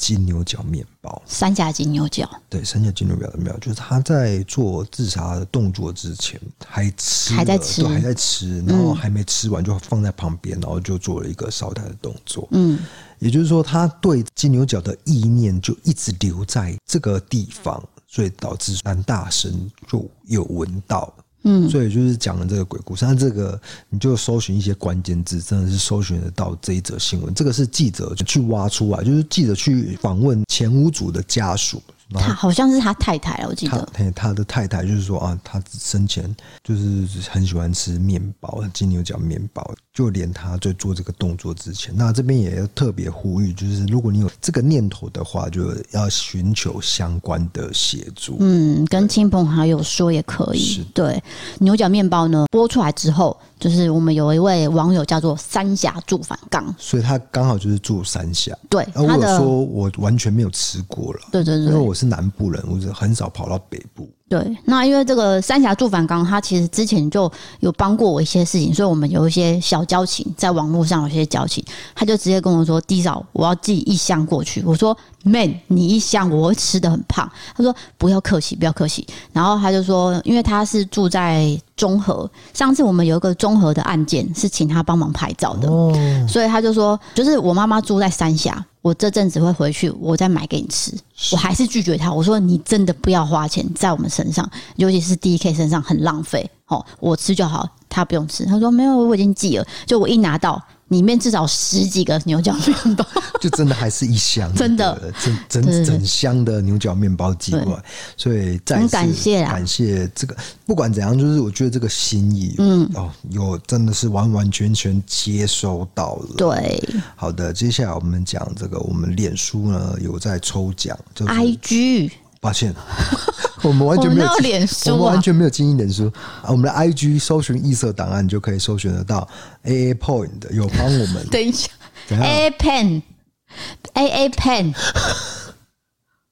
[0.00, 12.48] 金牛角面包，三峡金牛角，对，三峡金牛角的面包，就是他在做自杀的动作之前还吃，还在吃，还在吃，然后还没吃完就放在旁边，然后就做了一个烧炭的动作。
[12.52, 12.78] 嗯，
[13.18, 21.12] 也就是说，他对金牛角的意念就一直留在这个地方，所以导致男大神就有闻到。
[21.42, 27.33] 嗯，所以就是讲了这个鬼故事，那这个你就搜寻一些关键字，真的是搜寻得到这一则新闻。
[27.33, 31.83] 这个是记者去挖出来，就是记者去访问前屋主的家属。
[32.18, 33.88] 他好像是他太太，我记得。
[33.92, 39.75] 他他的太太就是说啊，他生前就是很喜欢吃面包，金牛角面包。
[39.92, 48.37] 就连他在做这个动作之前，那这边也要特别呼吁，就是如果你有这个念头的话，就要寻求相关的协助。
[48.38, 50.87] 嗯，跟亲朋好友说也可以。
[50.94, 51.20] 对，
[51.59, 53.37] 牛角面包呢，播出来之后。
[53.61, 58.57] 就是我们有一位网友叫做三峡住反刚，所以他刚好就是住三峡。
[58.70, 61.20] 对，他有说我完全没有吃过了。
[61.31, 64.10] 对对对，因为我是南部人，我是很少跑到北部。
[64.31, 71.64] 对，那因为这个三峡住反刚，他其实之前就有帮过我一些事情，所以我们有一些小交情，在网络上有些交情，
[71.97, 85.93] 他就直接跟我说：“弟嫂，我要寄一箱过去。”我说：“Man，你一箱我会吃的很胖。”他说：“不要客气，不要客气。”然后他就说：“因为他是住在中和，上次我们有一个中和的案件是请他帮忙拍照的，哦、
[86.29, 90.90] 所以他就说，就是我妈妈住在三峡。”我这阵子会回去，我再买给你吃。
[91.33, 96.50] 我还是拒绝他，我说你真的不要花钱在我们身上，尤其是 DK 身上很浪费。
[96.66, 98.44] 哦，我吃就好，他不用吃。
[98.44, 99.66] 他说没有，我已经寄了。
[99.87, 100.61] 就我一拿到。
[100.90, 103.06] 里面至少十几个牛角面包，
[103.40, 107.85] 就真的还是一箱，真的整整整箱的牛角面包寄过来，
[108.16, 116.35] 所以再次感谢感谢这个，不管怎样，就是我觉得这个心意，嗯哦，有真的是完完全全接收到了。
[116.37, 116.83] 对，
[117.14, 122.11] 好的，接下来我们讲这个，我们脸书呢有在抽奖，就是 IG。
[122.40, 122.74] 抱歉，
[123.62, 126.11] 我们完全没有脸书，我们完全没有经营脸书。
[126.46, 129.29] 我们的 IG 搜寻异色档案就可以搜寻得到。
[129.64, 131.24] AA Point 有帮我们。
[131.31, 131.68] 等一下
[132.09, 134.74] ，AA Pen，AA Pen，Pen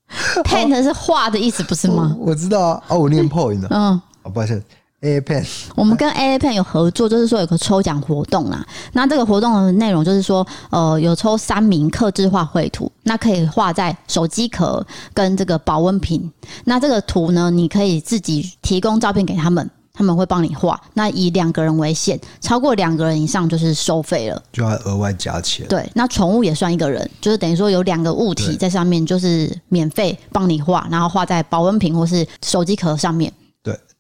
[0.83, 2.17] 是画的意思不是吗？
[2.19, 3.69] 我知道啊，哦，我念 Point 的。
[3.71, 4.01] 嗯，
[4.33, 4.63] 抱歉
[5.01, 8.67] A Pen，我们跟 A Pen 有合作，就是说有个抽奖活动啦。
[8.95, 14.85] 那这个活动的内容就是说，呃，有抽三名客制化绘图，那可以画在手机壳
[15.15, 16.29] 跟这个保温瓶。
[16.65, 20.81] 那这个图呢，你可以自己提供照片给他们，他们会帮你画。
[20.95, 25.65] 那以两个人为限，超过两个人以上就是收费了，就要额外加钱。
[25.69, 33.33] 对，那宠物也算一个人，就是等于说有两个物体在上面，就是免费帮你画，然后画在保温瓶或是手机壳上面。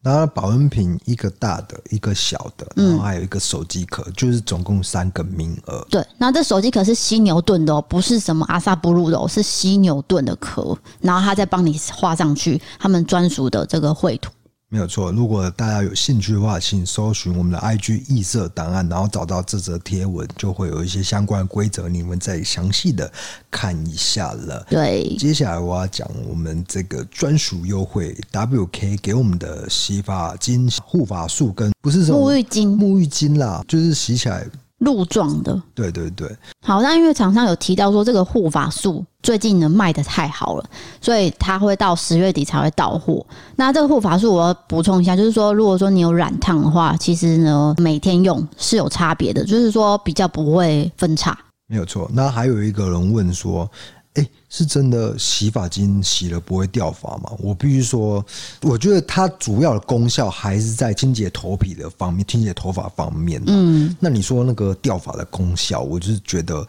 [0.08, 5.86] 然后保温瓶一个大的，一个小的，然后还有一个手机壳，嗯、就是总共三个名额。
[5.90, 14.32] 对，那这手机壳是犀牛盾的哦，不是什么阿萨布鲁的哦，是犀牛盾的壳，然后他再帮你画上去他们专属的这个绘图。
[14.70, 23.10] 没有错，如果大家有兴趣的话，请搜寻我们的 IG 异色档案，然后找到这则贴文，就会有一些相关的规则，你们再详细的
[23.50, 24.66] 看一下了。
[24.68, 34.46] 对，接下来我要讲我们这个专属优惠，WK 给我们的洗发精、护发素跟不是什么沐浴精、沐浴精啦，就是洗起来。
[34.78, 36.28] 鹿状的，对对对，
[36.64, 40.64] 好，那因为厂商有提到说这个护发素最近呢卖的太好了，
[41.00, 43.24] 所以它会到十月底才会到货。
[43.56, 51.36] 那这个护发素我要补充一下，就是说如果说你有染烫的话，其实呢每天用是有差别的，就是说比较不会分叉。
[51.66, 52.08] 没有错。
[52.12, 53.70] 那还有一个人问说。
[54.18, 57.32] 哎，是真的洗发精洗了不会掉发吗？
[57.38, 58.24] 我必须说，
[58.62, 63.42] 我觉得它主要的功效还是在清洁头皮的方面，清洁头发方面。
[63.46, 66.66] 嗯，那你说那个掉发的功效，我就是觉得。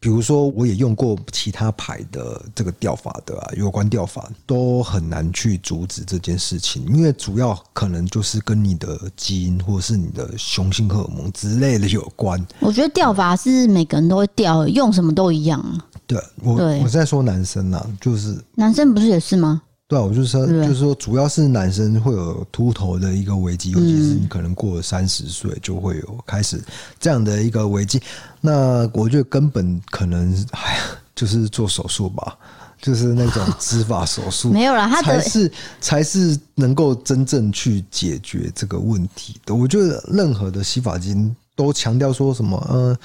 [0.00, 12.42] 比如说，我也用过其他牌的这个掉发的啊，有关掉发都很难去阻止这件事情，因为主要可能就是跟你的基因或者是你的雄性荷尔蒙之类的有关。
[12.60, 15.62] 我觉得掉发是每个人都会掉，用什么都一样。
[16.06, 19.62] 对，我对我在说男生啊，就是男生不是也是吗？
[19.88, 26.60] 对啊，我就是说，就是说，主要是男生会有秃头的一个危机，尤其是你可能过了三十岁，就会有开始
[26.98, 28.02] 这样的一个危机。
[28.40, 30.80] 那我觉得根本可能哎呀
[31.14, 32.36] 就是做手术吧，
[32.82, 39.54] 就是那种植发手术， 没有了，他才是才是能够真正去解决这个问题的。
[39.54, 42.96] 我觉得任何的洗发精都强调说什么，嗯，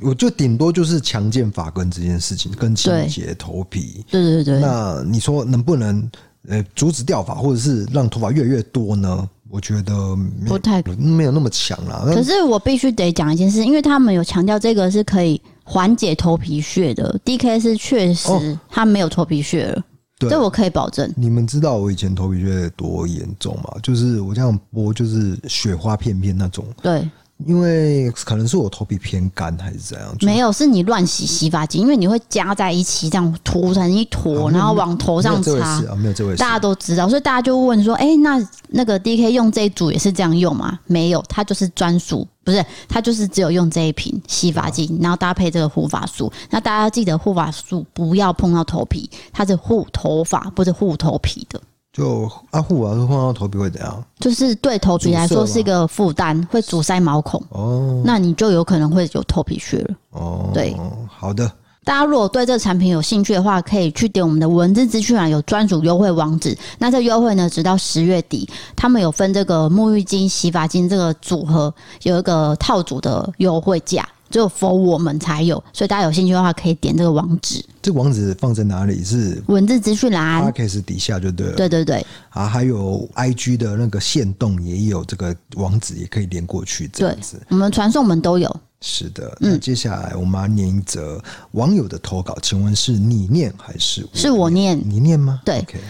[0.00, 4.04] 我就顶多就是强健发根这件事情，跟清洁头皮。
[4.10, 4.60] 对对对。
[4.60, 6.10] 那你说能不能？
[6.48, 9.28] 呃，阻止掉发，或者是让头发越来越多呢？
[9.50, 12.00] 我觉得不太没有那么强啦。
[12.06, 17.14] 可是我必须得讲一件事，因为他们有强调这个是可以缓解头皮屑的。
[17.26, 19.82] DK 是确实他没有头皮屑了，
[20.18, 21.12] 对，这我可以保证。
[21.14, 23.74] 你们知道我以前头皮屑多严重吗？
[23.82, 26.64] 就是我这样拨，就是雪花片片那种。
[26.80, 27.06] 对。
[27.46, 30.16] 因为可能是我头皮偏干还是怎样？
[30.20, 35.52] 没有，是你乱洗洗发精，因为你会加在一起这样涂成一坨，啊、然后往头上擦。
[35.58, 46.30] 啊，没有这回事，大家都知道，所以大家就问说：“哎、欸，那那个 DK 用这一组也是这样用吗？”没有，它就是专属，不是，它就是只有用这一瓶洗发精，然后搭配这个护发素。
[46.50, 51.60] 那大家要记得护发素不要碰到头皮，它是护头发，不是护头皮的。
[51.92, 54.04] 就阿护啊，碰到头皮会怎样？
[54.20, 58.00] 就是对头皮来说是一个负担，会阻塞毛孔哦。
[58.04, 60.50] 那你就有可能会有头皮屑了哦。
[60.54, 60.76] 对，
[61.08, 61.50] 好的。
[61.82, 66.56] 大家如果对这个产品有兴趣的话，可以去点我们的文字资讯栏，有专属优惠网址。
[66.78, 74.06] 那这优惠呢，直到十月底，他们有分这个沐浴巾、洗发精这个组合，有一个套组的优惠价。
[74.30, 77.64] 只有 for 我们才有，所以大家有兴趣的话，可以点这个网址。
[77.82, 79.02] 这个网址放在哪里？
[79.02, 81.54] 是文字资讯栏，Podcast 底下就对了。
[81.54, 86.88] 对对对，啊，还有 IG 的那个线动也有这个网址，也可以连过去。
[86.88, 88.54] 这样子，我们传送门都有。
[88.82, 94.22] 是的，那接下来我们要念一则网友的投稿，请问是你念还是我念？
[94.22, 94.82] 是我念？
[94.88, 95.40] 你念吗？
[95.44, 95.80] 对，Okay.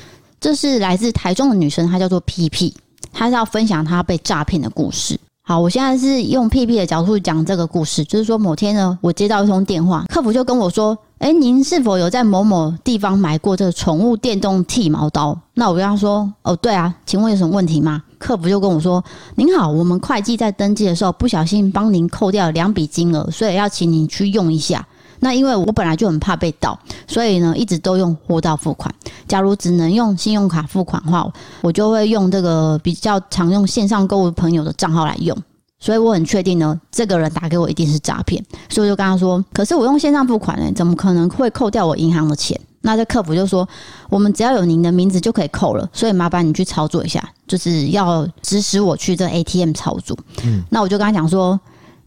[0.41, 2.73] 这是来自台中的女生，她叫做 PP，
[3.13, 5.19] 她是要分享她被诈骗的故事。
[5.51, 24.87] 好，我现在是用屁屁的角度讲这个故事，就是说某天呢，我接到一通电话，客服就跟我说：“哎，您是否有在某某地方买过这个宠物电动剃毛刀？”那我跟他说：“哦，对啊，请问有什么问题吗？”客服就跟我说：“您好，我们会计在登记的时候不小心帮您扣掉两笔金额，所以要请您去用一下。”
[25.21, 28.93] 那因为我本来就很怕被盗，所以呢，一直都用货到付款。
[29.29, 31.31] 假如只能用信用卡付款的话，
[31.63, 35.37] 我就会用这个比较常用线上购物朋友的账号来用。
[35.79, 38.45] 所以我很确定呢，这个人打给我一定是诈骗。
[38.69, 43.67] 所以我就跟他说：“可是我用线上付款呢，怎么可能会扣掉我银行的钱？”那这客服就说
[44.11, 51.59] ：“我们只要有您的名字就可以扣了，所以麻烦你去操作一下，就是要指使我去这 ATM 操作。”嗯，那我就跟他讲说：“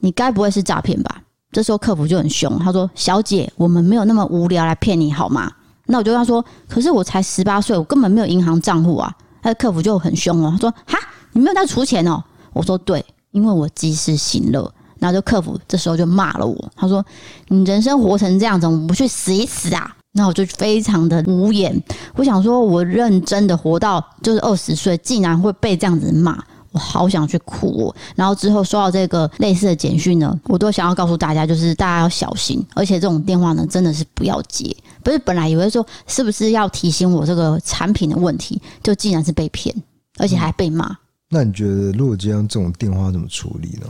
[0.01, 1.21] 你该不会是诈骗吧？”
[1.53, 5.49] 这时候客服就很凶，他说：“小姐，我们没有那么无聊来骗你好吗？”
[5.87, 10.97] 那我就跟他说：“可是我才十八岁，我根本没有银行账户啊。”他的客服就很凶哦，他说：“哈，
[11.31, 12.21] 你没有在出钱哦？
[12.51, 14.73] 我说对，因为我及时行乐。
[14.99, 17.05] 然后就客服这时候就骂了我，他说
[17.49, 21.77] ：“你人生活成这样，怎么不去死一死啊？”那我就非常的无言。
[22.15, 26.41] 我想说，我认真的活到就是二十岁，竟然会被这样子骂，
[26.73, 27.95] 我好想去哭哦。
[28.15, 34.75] 然后之后收到这个类似的简讯呢，我都想要告诉大家，就是大家要小心，而且这种电话呢，真的是不要接。
[35.01, 39.73] 不是本来以为说是不是要提醒我这个产品的问题，就竟然是被骗，
[40.17, 40.97] 而且还被骂。
[41.29, 43.87] 那你觉得，如果这样这种电话怎么处理呢？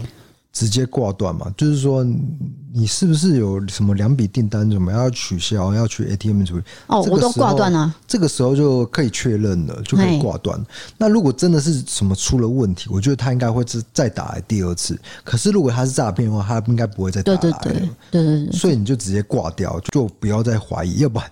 [0.51, 2.05] 直接挂断嘛，就是说
[2.75, 6.63] 你是不是有什么两笔订单怎么要取消，要去 ATM 处理？
[6.87, 7.93] 哦，我都挂断了。
[8.07, 10.59] 这个时候就可以确认了，就可以挂断。
[10.97, 14.99] 那如果真的是什么出了问题，我觉得他应该会再再打来第二次。
[15.23, 17.41] 可是如果他是诈骗的话，他应该不会再打来了。
[17.41, 18.51] 对对对对对对。
[18.51, 21.31] 所以你就直接挂掉，就不要再怀疑，要不然。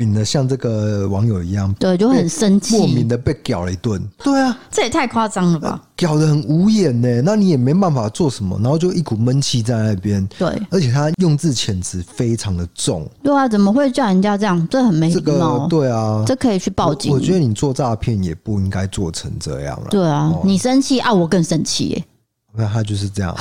[0.00, 4.02] 变得像这个网友一样，对，就很生气，莫名的被屌了一顿。
[4.24, 5.78] 对啊，这也太夸张了吧！
[5.94, 10.26] 屌得很无眼呢，那你也没办法做什么，然后就一股闷气在那边。
[10.38, 13.06] 对，而且他用字遣词非常的重。
[13.22, 14.66] 对啊，怎么会叫人家这样？
[14.70, 15.66] 这很没礼貌。
[15.68, 17.12] 对啊，这可以去报警。
[17.12, 19.88] 我，我觉得你做诈骗也不应该做成这样了。
[19.90, 22.04] 对啊，你生气啊，我更生气耶。
[22.54, 23.36] 那他就是这样，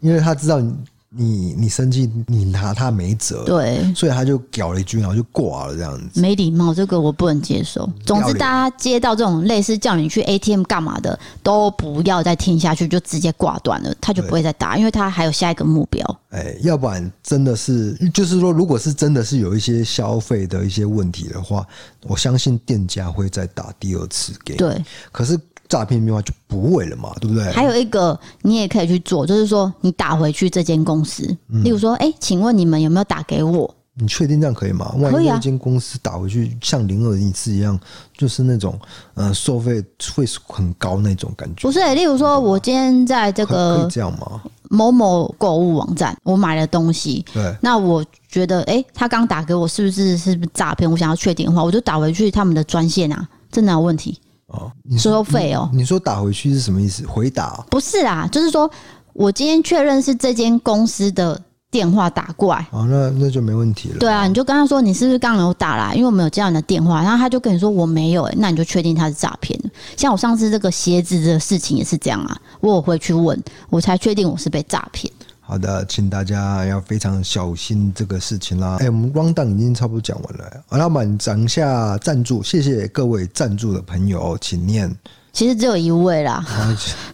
[0.00, 0.70] 因为他知道你。
[1.10, 7.88] 你你生气，你拿他没辙，对，所以他就屌了一句，然后就挂了，这样子没礼貌，这个我不能接受。
[8.04, 16.20] 总之，大家接到这种类似叫你去 ATM 干嘛的，都不要再听下去，就直接挂断了，他就不会再打，因为他还有下一个目标。
[16.28, 21.66] 哎，要不然真的是，就是说，如果是真的是有一些消费的一些问题的话，
[22.02, 24.58] 我相信店家会再打第二次给你。
[24.58, 25.40] 对，可是。
[25.68, 27.44] 诈骗电话就不会了嘛，对不对？
[27.52, 33.74] 还有一个你也可以去做，就是说你打回去这间公司，嗯、例如说，哎、欸，请问你们有没有打给我？
[34.00, 34.94] 你确定这样可以吗？
[34.98, 37.76] 万一那间公司打回去像零二零四一样，
[38.16, 38.78] 就是那种
[39.14, 39.82] 呃收费
[40.14, 41.62] 会很高那种感觉。
[41.62, 44.40] 不是、欸，例如说我今天在这个可以这样吗？
[44.70, 50.88] 某某购物网站，我买了东西，对，那我觉得，哎、欸，他刚打给我，是不是是不是诈骗？
[50.88, 54.16] 我想要确定的话，我就打回去他们的专线啊，真的有问题。
[54.48, 57.06] 哦，你收费哦，你说打回去是什么意思？
[57.06, 57.64] 回打？
[57.70, 58.70] 不是啊，就是说
[59.12, 61.40] 我今天确认是这间公司的
[61.70, 62.66] 电话打过来。
[62.70, 63.98] 哦，那那就没问题了。
[63.98, 65.94] 对啊，你就跟他说你是不是刚刚有打来？
[65.94, 69.58] 因为我没有接到你的电话，然后他就跟你说我没有，哎，那你就确定他是诈骗。
[69.96, 73.38] 像我上次这个鞋子的事情也是这样啊，我有回去问，
[73.68, 75.12] 我才确定我是被诈骗。
[75.48, 78.76] 好的，请大家要非常小心这个事情啦。
[78.80, 80.62] 哎、欸，我们 rundown 已经差不多讲完了。
[80.66, 84.94] 好，那我们讲一下赞助，谢谢各位赞助的朋友，请念。
[85.32, 86.44] 其实只有一位啦，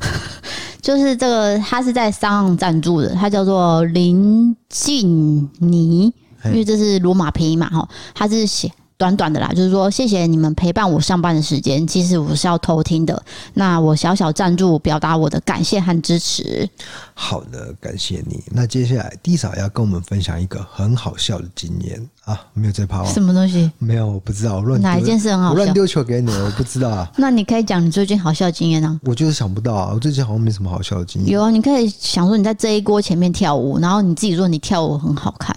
[0.83, 6.13] 就是这个，他是在商赞助的，他叫做林静妮，
[6.47, 8.69] 因为这是罗马拼音嘛，哈，他是写。
[9.05, 11.87] 短短的啦，就是说谢谢你们陪伴我上班的时间。
[11.87, 16.67] 其实我是要偷听的，那我小小赞助，表达我的感谢和支持。
[17.13, 18.43] 好的，感谢你。
[18.51, 23.71] 那接下来 D 嫂要跟我们分享一个很好笑的经验啊，没有这趴什么东西？
[23.79, 24.63] 没有，我不知道。
[24.63, 25.51] 乱哪一件事很好笑？
[25.51, 27.11] 我乱丢球给你，我不知道啊。
[27.19, 28.99] 那你可以讲你最近好笑的经验啊。
[29.05, 31.31] 我就是想不到啊，我最近好像没什么好笑的经验。
[31.31, 35.55] 有啊，你可以想说你在这一锅前面跳舞，然后你自己说你跳舞很好看，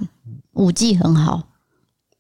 [0.56, 1.42] 舞技很好。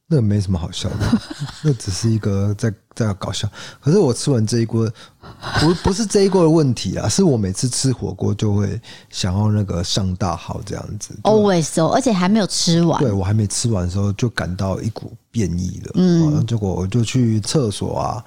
[0.10, 1.22] 那没什么好笑的，
[1.62, 3.46] 那只是一个在在搞笑。
[3.82, 4.90] 可是我吃完这一锅，
[5.60, 8.80] 不不是这一锅的问题啊，是我每次吃火锅就会
[9.10, 11.14] 想要那个上大号这样子。
[11.24, 13.02] Always 哦，而且还没有吃完。
[13.02, 15.92] 对，我还没吃完的时候就感到一股变异了。
[15.96, 18.24] 嗯，结果我就去厕所啊，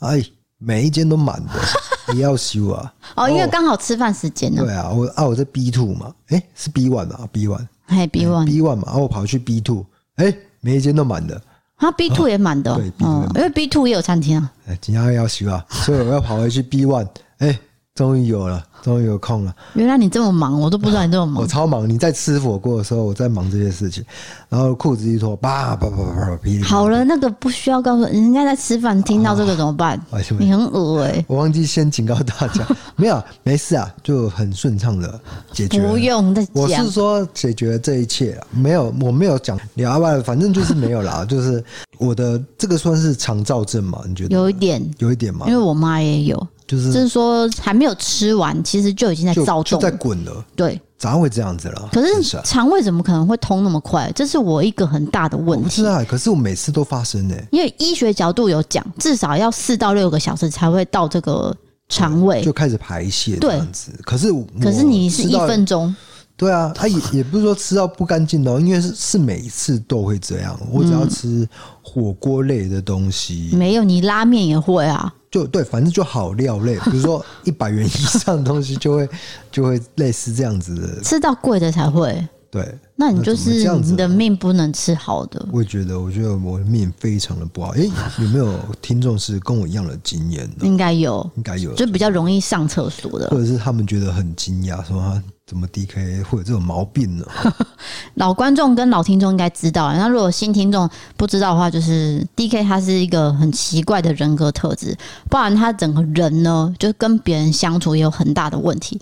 [0.00, 0.20] 哎，
[0.58, 1.52] 每一间都满的，
[2.12, 2.92] 也要修啊。
[3.14, 4.64] 哦，因为刚好吃饭时间呢。
[4.64, 10.36] 对啊，我啊我在 B two 嘛，哎、欸，是 B one 啊，B one，哎，B one，B one 嘛，然后我跑去 B two，哎。
[10.60, 11.40] 每一间都满的，
[11.76, 14.52] 啊，B two 也满的，对，嗯，因为 B two 也有餐厅啊。
[14.66, 17.08] 哎，今天要修啊，所以我要跑回去 B one，
[17.38, 17.58] 哎，
[18.00, 18.64] 终于有了。
[18.82, 19.54] 终于有空了。
[19.74, 21.36] 原来你这么忙，我都不知道你这么忙。
[21.44, 24.02] 我超忙，你在吃火锅的时候，我在忙这些事情。
[24.48, 26.62] 然后裤子一脱，叭叭叭叭噼。
[26.62, 29.98] 好了，那个不需要告诉人家在吃饭，听到这个怎么办？
[30.10, 31.24] 啊、你很恶哎、欸！
[31.28, 35.20] 我忘记先警告大家，没有，没事啊，就很顺畅的
[35.52, 35.86] 解决。
[35.86, 36.54] 不用再讲。
[36.54, 41.22] 我是说解决这一切啊，没有，我没有讲聊外，反正就是没有啦。
[41.28, 41.62] 就是
[41.98, 44.02] 我的这个算是肠躁症嘛？
[44.08, 44.34] 你觉得？
[44.34, 45.44] 有一点，有一点嘛？
[45.46, 46.48] 因为我妈也有。
[46.70, 50.44] 就是，就是说还没有吃完，其实就已经在躁动，就在滚了。
[50.54, 51.88] 对，咋会这样子了？
[51.92, 54.08] 可是肠胃怎么可能会通那么快？
[54.14, 55.64] 这是我一个很大的问题。
[55.64, 57.34] 不是啊，可是我每次都发生呢。
[57.50, 61.52] 因为医学角度有讲，至少要四到六个小时才会到这个
[61.88, 63.90] 肠胃，就开始排泄这样子。
[64.04, 65.92] 可是，可是你是一分钟。
[66.40, 70.58] 对啊，他、啊、也也不是说吃到不干净的，因为是是每一次都会这样。
[70.72, 71.46] 我只要吃
[71.82, 75.12] 火锅类的东西，嗯、没有你拉面也会啊。
[75.30, 79.06] 就对，反正就好料类，比如说一百元以上的东西，就会
[79.52, 81.02] 就会类似这样子的。
[81.02, 82.26] 吃到贵的才会。
[82.50, 85.46] 对，那你就是你的命不能吃好的。
[85.52, 87.68] 我也觉得，我觉得我的命非常的不好。
[87.76, 87.88] 哎，
[88.18, 90.66] 有没有听众是跟我一样的经验的？
[90.66, 97.24] 应该有，应该有，就比较容易上厕所的，或者是他们觉得很惊讶，说他怎么 DK 会有这种毛病呢？
[98.14, 104.98] 老观众跟老听众应该知道，那如果新听众不知道的话，就是 DK 他是一个很奇怪的人格特质，
[105.28, 109.00] 不然他整个人呢，就跟别人相处也有很大的问题。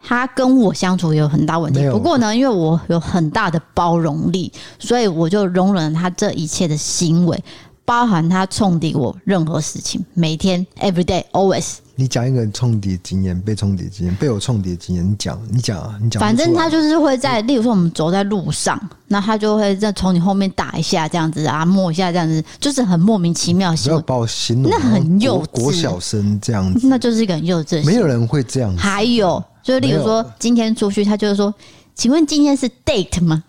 [0.00, 7.44] 他跟我相处也有很大问题，不过呢，因为我有很大的包容力，所以我就容忍了他这一切的行为，
[7.88, 11.76] 包含他冲抵我任何事情，每天 every day always。
[11.94, 16.20] 你讲一个冲抵经验，被冲抵经验，被我冲抵经验，你讲，你讲啊，你讲。
[16.20, 23.98] 反正他就是会在，例如说我们走在路上，那他就会在从你后面打一下，这样子啊，摸一下这样子，就是很莫名其妙的行为。
[23.98, 27.82] 不要把我形容，那很幼稚，国小生这样子，那就是一个很幼稚。
[27.86, 28.82] 没有人会这样子。
[28.82, 29.42] 还有。
[29.62, 31.52] 就例如说，今天出去，他就是说，
[31.94, 33.42] 请问今天是 date 吗？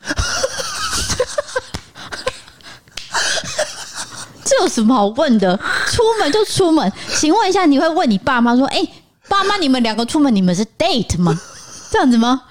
[4.62, 5.58] 有什么好问的？
[5.90, 8.90] 出门就出门，请问一下，你会问你爸妈说，哎、欸，
[9.28, 11.40] 爸妈，你们两个出门，你们是 date 吗？
[11.92, 12.42] 这样子吗？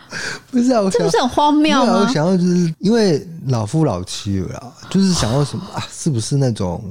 [0.51, 2.01] 不是啊，这不是很荒谬吗？
[2.01, 5.85] 我想要就是因为老夫老妻了啦，就是想要什么啊？
[5.93, 6.83] 是不是那种？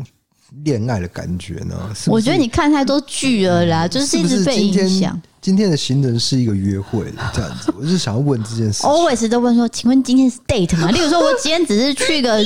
[0.64, 1.76] 恋爱的感觉呢？
[1.94, 5.20] 是是我觉得你看太多剧了啦，嗯、就是一直被影响。
[5.40, 8.84] 今天的行程是一个约会这样子，我就想要问这件事。
[8.88, 10.90] Always 都问说，请问今天是 date 吗？
[10.92, 12.38] 例如说，我今天只是去个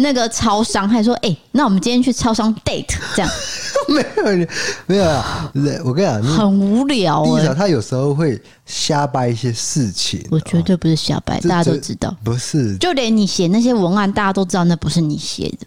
[0.00, 3.30] 那个超商，还说，哎、欸，那我们今天去超商 date 这样？
[3.88, 4.46] 没有，
[4.86, 5.52] 没有啊！
[5.84, 7.42] 我跟你讲，很无聊、欸。
[7.42, 10.26] 第一，他有时候会瞎掰一些事情。
[10.28, 12.16] 我绝对不是瞎掰，大家都知道。
[12.24, 15.66] 不是，就连你写那些文案，大家都知道那不是你写的。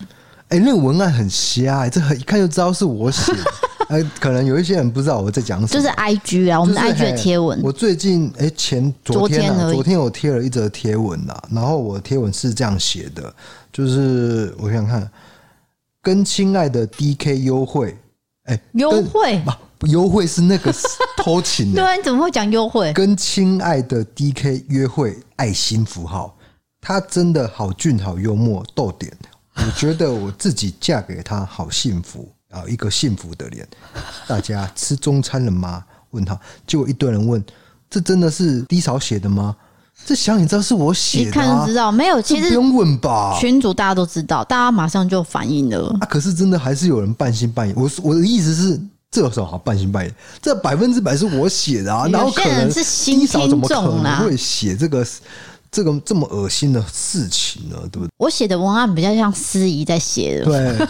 [0.52, 3.32] 哎、欸，那个文案很瞎、欸，这很一看就知道是我写。
[3.88, 5.82] 哎，可能有一些人不知道我在讲什么。
[5.82, 7.62] 就是 I G 啊，我们的 I G 的贴文。
[7.64, 13.34] 我最近哎、欸，前昨天啊，昨天，我贴了一则贴文呐、啊，然后我贴文是这样写的，
[13.72, 15.12] 就是我想想看，
[16.02, 17.98] 跟亲爱的 D K 优惠，
[18.44, 19.42] 哎、欸，优惠
[19.78, 20.74] 不优惠是那个
[21.18, 21.82] 偷情的。
[21.82, 22.92] 对啊，你怎么会讲优惠？
[22.92, 26.38] 跟亲爱的 D K 约会，爱心符号，
[26.82, 29.12] 他真的好俊，好幽默，逗点。
[29.56, 33.68] 我觉得我自己嫁给他好幸福啊，一个幸福的脸。
[34.28, 35.84] 大家吃中餐了吗？
[36.12, 37.44] 问他，结果一堆人问，
[37.90, 39.56] 这真的是低潮写的吗？
[40.06, 41.92] 这想你知道是我写的、啊，一看就知道。
[41.92, 43.38] 没有，其实不用问吧。
[43.40, 45.96] 群主大家都知道，大家马上就反应了。
[46.00, 47.74] 啊，可是真的还是有人半信半疑。
[47.74, 48.82] 我我的意思是，
[49.12, 50.12] 这有什么好半信半疑？
[50.42, 52.84] 这百分之百是我写的啊，然后可能是
[53.28, 55.06] 怎么可能会写这个？
[55.72, 58.10] 这个这么恶心的事情呢，对不对？
[58.18, 60.46] 我写的文案比较像司仪在写的。
[60.46, 60.88] 对，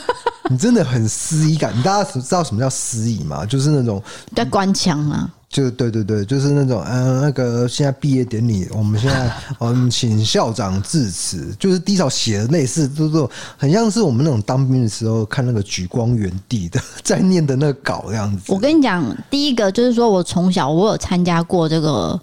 [0.49, 1.71] 你真的很司仪感。
[1.83, 3.45] 大家知道什么叫司仪吗？
[3.45, 4.01] 就是那种
[4.35, 5.31] 在官腔啊。
[5.49, 9.29] 就对对对，就是那种嗯、呃，那个现在毕业典礼，我们现在
[9.59, 13.27] 嗯， 请校长致辞，就是 D 嫂写的类似，就是
[13.57, 18.43] 很像是我们那种当兵的时候看那个举光原地的 在念的那个稿这样子。
[18.47, 22.17] 我跟你讲，第一个就是说我从小我有参加过这个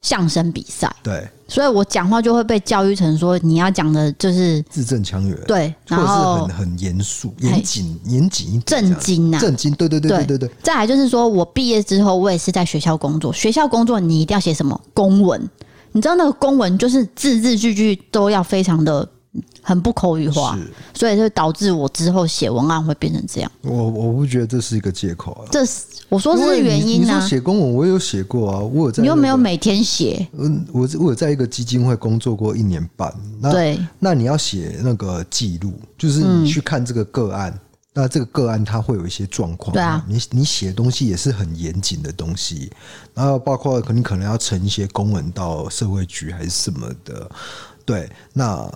[0.00, 1.28] 相声比赛，对。
[1.52, 10.50] 所以我讲话就会被教育成说，你要讲的就是字正腔圆，对，然后很很严肃、严谨、严谨、正经啊，正经，对对对对对对。
[10.62, 15.46] 再来就是说我毕业之后，我也是在学校工作，学校工作你一定要写什么公文？
[15.92, 19.06] 你知道那个公文就是字字句句都要非常的。
[19.62, 20.58] 很不口语化，
[20.92, 23.50] 所以就导致我之后写文案会变成这样。
[23.62, 27.18] 我我不觉得这是一个借口啊，这是我说是原因啊。
[27.26, 29.02] 写公文我有写过啊，我有在、那个。
[29.02, 30.26] 你又没有每天写？
[30.36, 33.10] 嗯，我我有在一个基金会工作过一年半。
[33.40, 37.60] 那对，那你要写那个记录，就是你去看这个个案，嗯、
[37.94, 39.72] 那这个个案它会有一些状况。
[39.72, 42.70] 对啊，你你写的东西也是很严谨的东西，
[43.14, 47.30] 然后包括可你可能要呈一些公文到社会局还是什么的。
[47.86, 48.70] 对，那。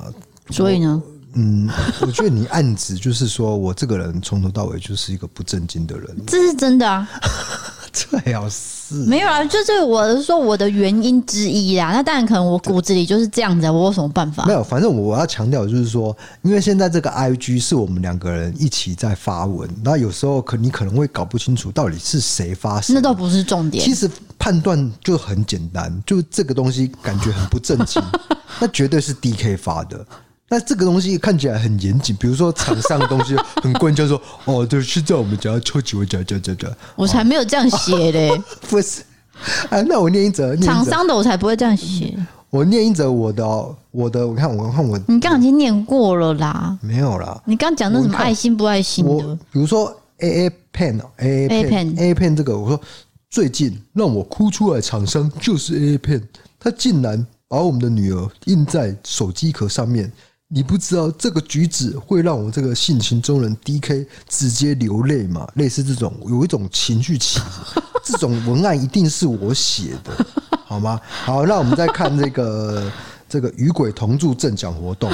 [0.51, 1.03] 所以呢，
[1.35, 1.69] 嗯，
[2.01, 7.09] 我觉得你暗指就是说我这个人从头到尾就是一个不正经的人，这是真的啊，
[7.93, 11.93] 最好是没有啊，就是我是说我的原因之一啦。
[11.93, 14.45] 那当然可能我骨子里就是这样子，我有什么办法？
[14.47, 23.85] 没有，反正我要强调就是说，因为现在这个 IG 是我们两个人一起在发文，那有时候可你可能会搞不清楚到底是谁发生，那倒不是重点。
[23.85, 28.01] 其实判断就很简单，就这个东西感觉很不正经，
[28.61, 30.07] 那绝对是 DK 发的。
[30.49, 38.31] 那这个东西看起来很严谨，比如说厂商的东西很关键，说哦，对，是在我们家抽几位，这这这这，我才没有这样写嘞，
[38.69, 39.03] 不是
[39.71, 39.83] 啊？
[39.83, 42.17] 那我念一则，厂商的我才不会这样写。
[42.49, 47.43] 我念一则我的哦，我的，我看我看我，你刚刚已经念过了啦，没有啦。
[47.45, 52.81] 你刚讲那什么爱心不爱心的，我比如说 A A Pen，A A Pen，A A Pen 这个，我说
[53.29, 56.23] 最近让我哭出来，厂商就是 A A Pen，
[56.61, 60.11] 他竟然把我们的女儿印在手机壳上面。
[60.49, 65.47] 你不知道这个举止会让我这个性情中人 D K 直接流泪嘛？
[65.55, 70.27] 类似这种有一种情绪起伏，这种文案一定是我写的，
[70.65, 71.01] 好吗？
[71.03, 72.93] 好，那我们再看这个
[73.29, 75.11] 这个与鬼同住赠奖活动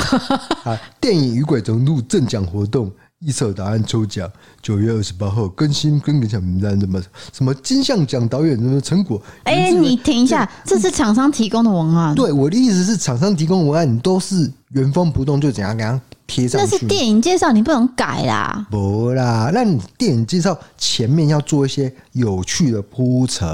[0.65, 2.93] 啊，电影《与鬼同住》赠奖活动。
[3.25, 4.29] 一手答案抽奖，
[4.61, 7.01] 九月二十八号更新跟奖名单，什么
[7.33, 9.23] 什么金像奖导演什么成果？
[9.45, 12.15] 哎、欸，你停一下，这是厂商提供的文案。
[12.17, 16.73] 对，我的意思是，厂商提供的文案，你都是原封不动就怎样怎样贴上去。
[16.73, 18.67] 那是电影介绍，你不能改啦。
[18.69, 23.47] 不啦，那你电影介绍前面要做一些有趣的铺陈。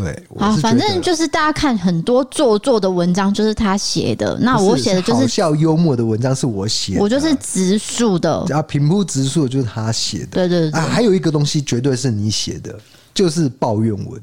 [0.00, 4.38] 对啊，反正就是大家看很多做作的文章，就是他写的。
[4.40, 7.00] 那我写的就是好笑幽默的文章，是我写的。
[7.00, 10.28] 我就是直述的，啊，平铺直述的就是他写的。
[10.32, 12.74] 对对对，啊，还有一个东西绝对是你写的，
[13.12, 14.22] 就是抱怨文，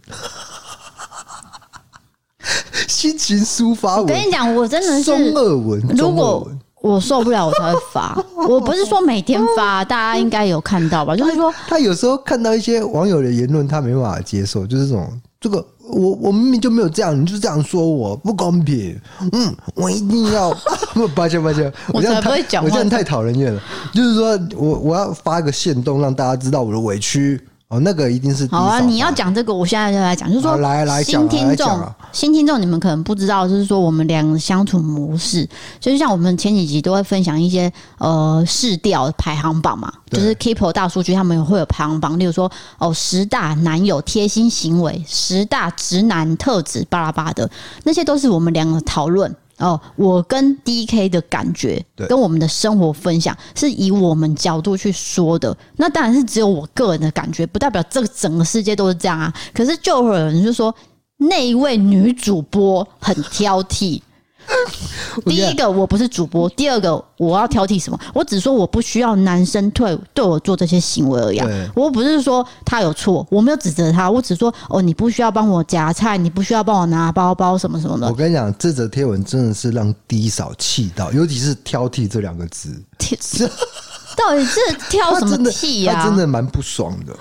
[2.87, 4.03] 心情抒发文。
[4.03, 5.79] 我跟你讲，我真的是中二文。
[5.95, 6.49] 如果
[6.81, 8.17] 我受不了，我才会发。
[8.47, 11.15] 我不是说每天发，大家应该有看到吧？
[11.15, 15.11] 就是说，他有时候看到一些网友的言论，他没办法接受，就是这种。
[15.39, 18.99] 这个我我明明就没有这样，你就这样说我不公平。
[19.31, 20.51] 嗯，我一定要
[21.15, 22.31] 抱歉抱歉，我这样太
[22.61, 23.61] 我这样太讨人厌了。
[23.93, 27.39] 就是说我我要发一个线动，让大家知道我的委屈。
[27.69, 28.79] 哦，那个一定是好啊！
[28.79, 35.45] 你要讲这个，我现在就来讲，就是说，来来新听众，新听众，你们可能不知道，就是说，我们两个相处模式，
[35.77, 47.49] 就是像我们前几集都会分享一些呃市调排行榜嘛，就是 Keepo 大数据，他们会有排行榜，例如说哦，十大男友贴心行为，十大直男特质，巴拉巴的，
[47.83, 49.35] 那些都是我们两个讨论。
[49.57, 55.55] 哦，我跟 DK 的感觉，跟我们的生活分享，是以我们角度去说的。
[55.75, 59.33] 那当然是只有我个人的感觉，不代表这个整个世界都是这样啊。
[59.53, 60.73] 可是就会有人就说，
[61.17, 64.01] 那一位女主播很挑剔。
[65.25, 67.99] 第一个我不是主播，第二个我要挑剔什么？
[68.13, 71.41] 我只说我不需要男生对对我做这些行为而已。
[71.75, 78.07] 我不是说他有错，我没有指责他，我只说哦，你不需要帮我夹菜，你不需要帮我拿包包什么什么的。
[78.07, 82.69] 我跟你讲，这则贴文真的是让低嫂气到，尤其是挑剔这两个字，
[84.17, 85.95] 到底是挑什么剔呀？
[85.95, 87.15] 他真的蛮不爽的。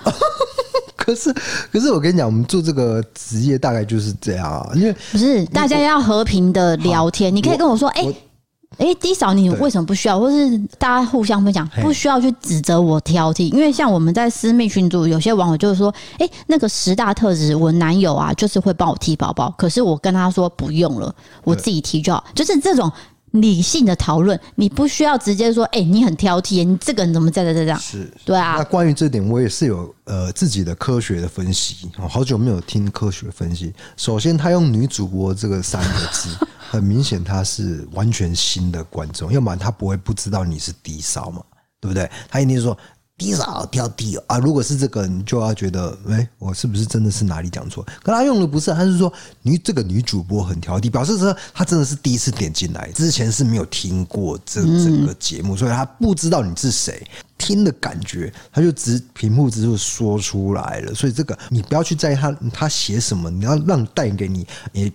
[1.07, 1.33] 可是，
[1.71, 8.17] 可是我跟你讲，我们做这个职业大概就是这样啊，因为不是大家要和平的聊天，你可以跟我说，哎、欸，
[8.77, 10.19] 哎、欸，D 嫂，你为什么不需要？
[10.19, 22.91] 或是大家互相分享，不需要去指责我挑剔，因为像我们在私密群组，有些网友就是说，哎、欸，那个十大特质，我男友啊，就是会帮我踢宝宝，可是我跟他说不用了，我自己踢就好，就是这种。
[23.41, 27.79] 理性的讨论，你不需要直接说，哎、欸，你很挑剔，你这个人怎么这样这样这样？
[27.79, 28.55] 是，对啊。
[28.57, 31.89] 那关于这点，我也是有呃自己的科学的分析。
[32.09, 33.73] 好久没有听科学分析。
[33.95, 36.29] 首先，他用女主播这个三个字，
[36.69, 41.41] 很明显他是完全新的观众，要不然他不会不知道你是低烧嘛，
[41.79, 42.09] 对不对？
[42.29, 42.77] 他一定说。
[43.17, 44.37] 低少挑剔啊！
[44.37, 47.83] 如果是这个，你就要觉得，哎、我是不是真的是哪里讲错？
[48.03, 49.11] 可他用的不是，他是说
[49.41, 57.09] 女这个女主播很挑剔，表示说她真的是第一次点进来，之前是没有听过这整个节目，所以他不知道你是谁，
[57.39, 60.93] 听的感觉他就直屏幕直就说出来了。
[60.93, 64.45] 所以这个你不要去在意他他写什么，你要让带给你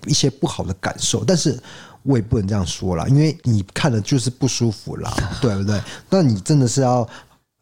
[0.06, 1.24] 一些不好的感受。
[1.24, 1.60] 但是
[2.04, 5.82] 我也不能这样说啦，因为你看的就是不舒服啦，对不对？
[6.08, 7.04] 那你真的是要。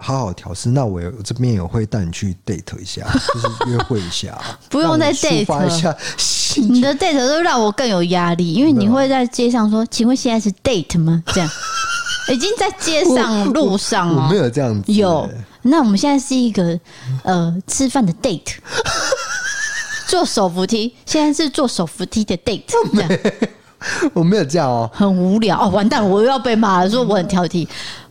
[0.02, 4.40] 好好调试，那我这边也会带你去 date 一下， 就是约会一下，
[4.70, 5.94] 不用再 date 一下。
[6.68, 11.48] 你的 date 都让我更有压力，因为你会在街上说：“请问现在是 date 吗？” 这样
[12.28, 14.92] 已经在街上路上了，我没有这样子。
[14.92, 15.28] 有，
[15.62, 16.78] 那我们现在是一个
[17.22, 18.54] 呃吃饭的 date，
[20.08, 22.62] 坐手扶梯，现在是坐手扶梯的 date。
[22.66, 23.10] 这样
[24.12, 27.66] 我没有这样哦，很无聊哦，完蛋，我又要被骂了，说我很挑剔。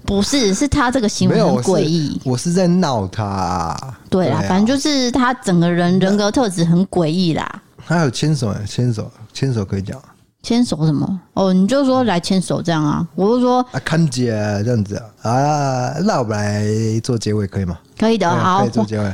[0.06, 2.20] 不是，是他这个行为很诡异。
[2.24, 4.00] 我是在闹他、啊。
[4.10, 7.62] 对啦，反正就是他整个人人格特质很诡异啦。
[7.78, 10.02] 还有牵手，牵手，牵手可以讲。
[10.42, 11.20] 牵手什么？
[11.34, 13.06] 哦，你就说来牵手这样啊？
[13.14, 14.32] 我就说啊，看姐
[14.64, 17.78] 这样子啊，啊，那我们来做结尾可以吗？
[17.98, 19.06] 可以的，好，可以做结尾。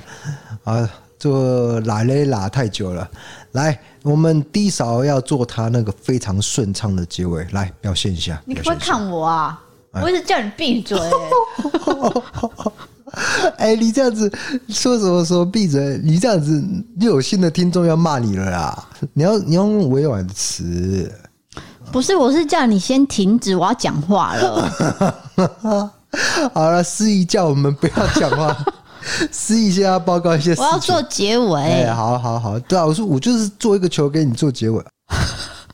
[0.64, 3.10] 啊，做拉嘞拉太久了，
[3.54, 8.42] 来，我们 D 嫂要做他那个非常顺畅的结尾，来表现一下。
[8.46, 9.62] 你可不可以看我啊？
[9.94, 11.12] 我是叫你闭嘴、欸！
[13.58, 14.30] 哎、欸，你这样子
[14.68, 15.98] 说什么说闭嘴？
[16.04, 16.62] 你这样子
[17.00, 18.88] 又有新的听众要骂你了啦！
[19.14, 21.10] 你要你要用委婉的词。
[21.94, 24.70] 不是，我是叫你先停止，我要讲话了。
[26.54, 28.54] 好了，司仪叫我们不要讲话。
[29.32, 31.86] 司仪先要报告一些事情，我要做结尾。
[31.88, 34.84] 好好好，对啊，我说我就是做一个球给你做结尾。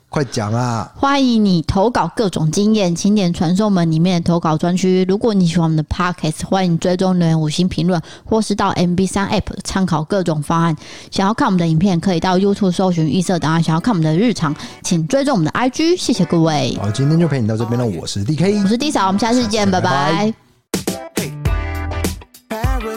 [0.10, 0.92] 快讲啊！
[0.98, 5.06] 欢迎你投稿各种经验，请点传送门里面的投稿专区。
[5.08, 10.76] 如果你喜欢我们的 Podcast，欢迎追踪留言、五星评论，或是到 MB 三 App 参考各种方案。
[11.10, 13.64] 想要看我们的影片，可以到 YouTube 搜寻异色档案。
[13.64, 14.54] 想要看我们的日常，
[14.84, 15.96] 请追踪我们的 IG。
[15.96, 16.78] 谢谢各位。
[16.82, 17.86] 好，今天就陪你到这边了。
[17.86, 20.51] 我是 DK，我是 D 嫂，我们下次见，拜拜。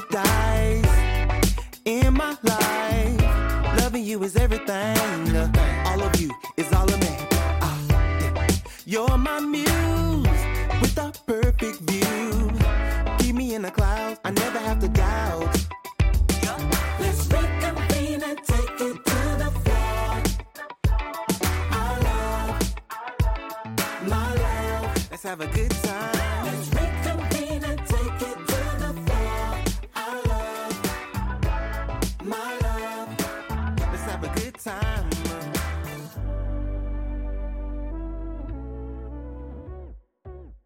[0.00, 0.96] paradise
[1.84, 3.80] in my life.
[3.80, 5.36] Loving you is everything.
[5.86, 7.16] All of you is all of me.
[7.62, 8.48] Oh, yeah.
[8.86, 10.26] You're my muse
[10.80, 12.50] with a perfect view.
[13.18, 14.20] Keep me in the clouds.
[14.24, 15.56] I never have to doubt.
[17.00, 20.22] Let's reconvene and take it to the floor.
[21.72, 22.74] Our love,
[24.08, 25.10] my love.
[25.10, 25.83] Let's have a good time.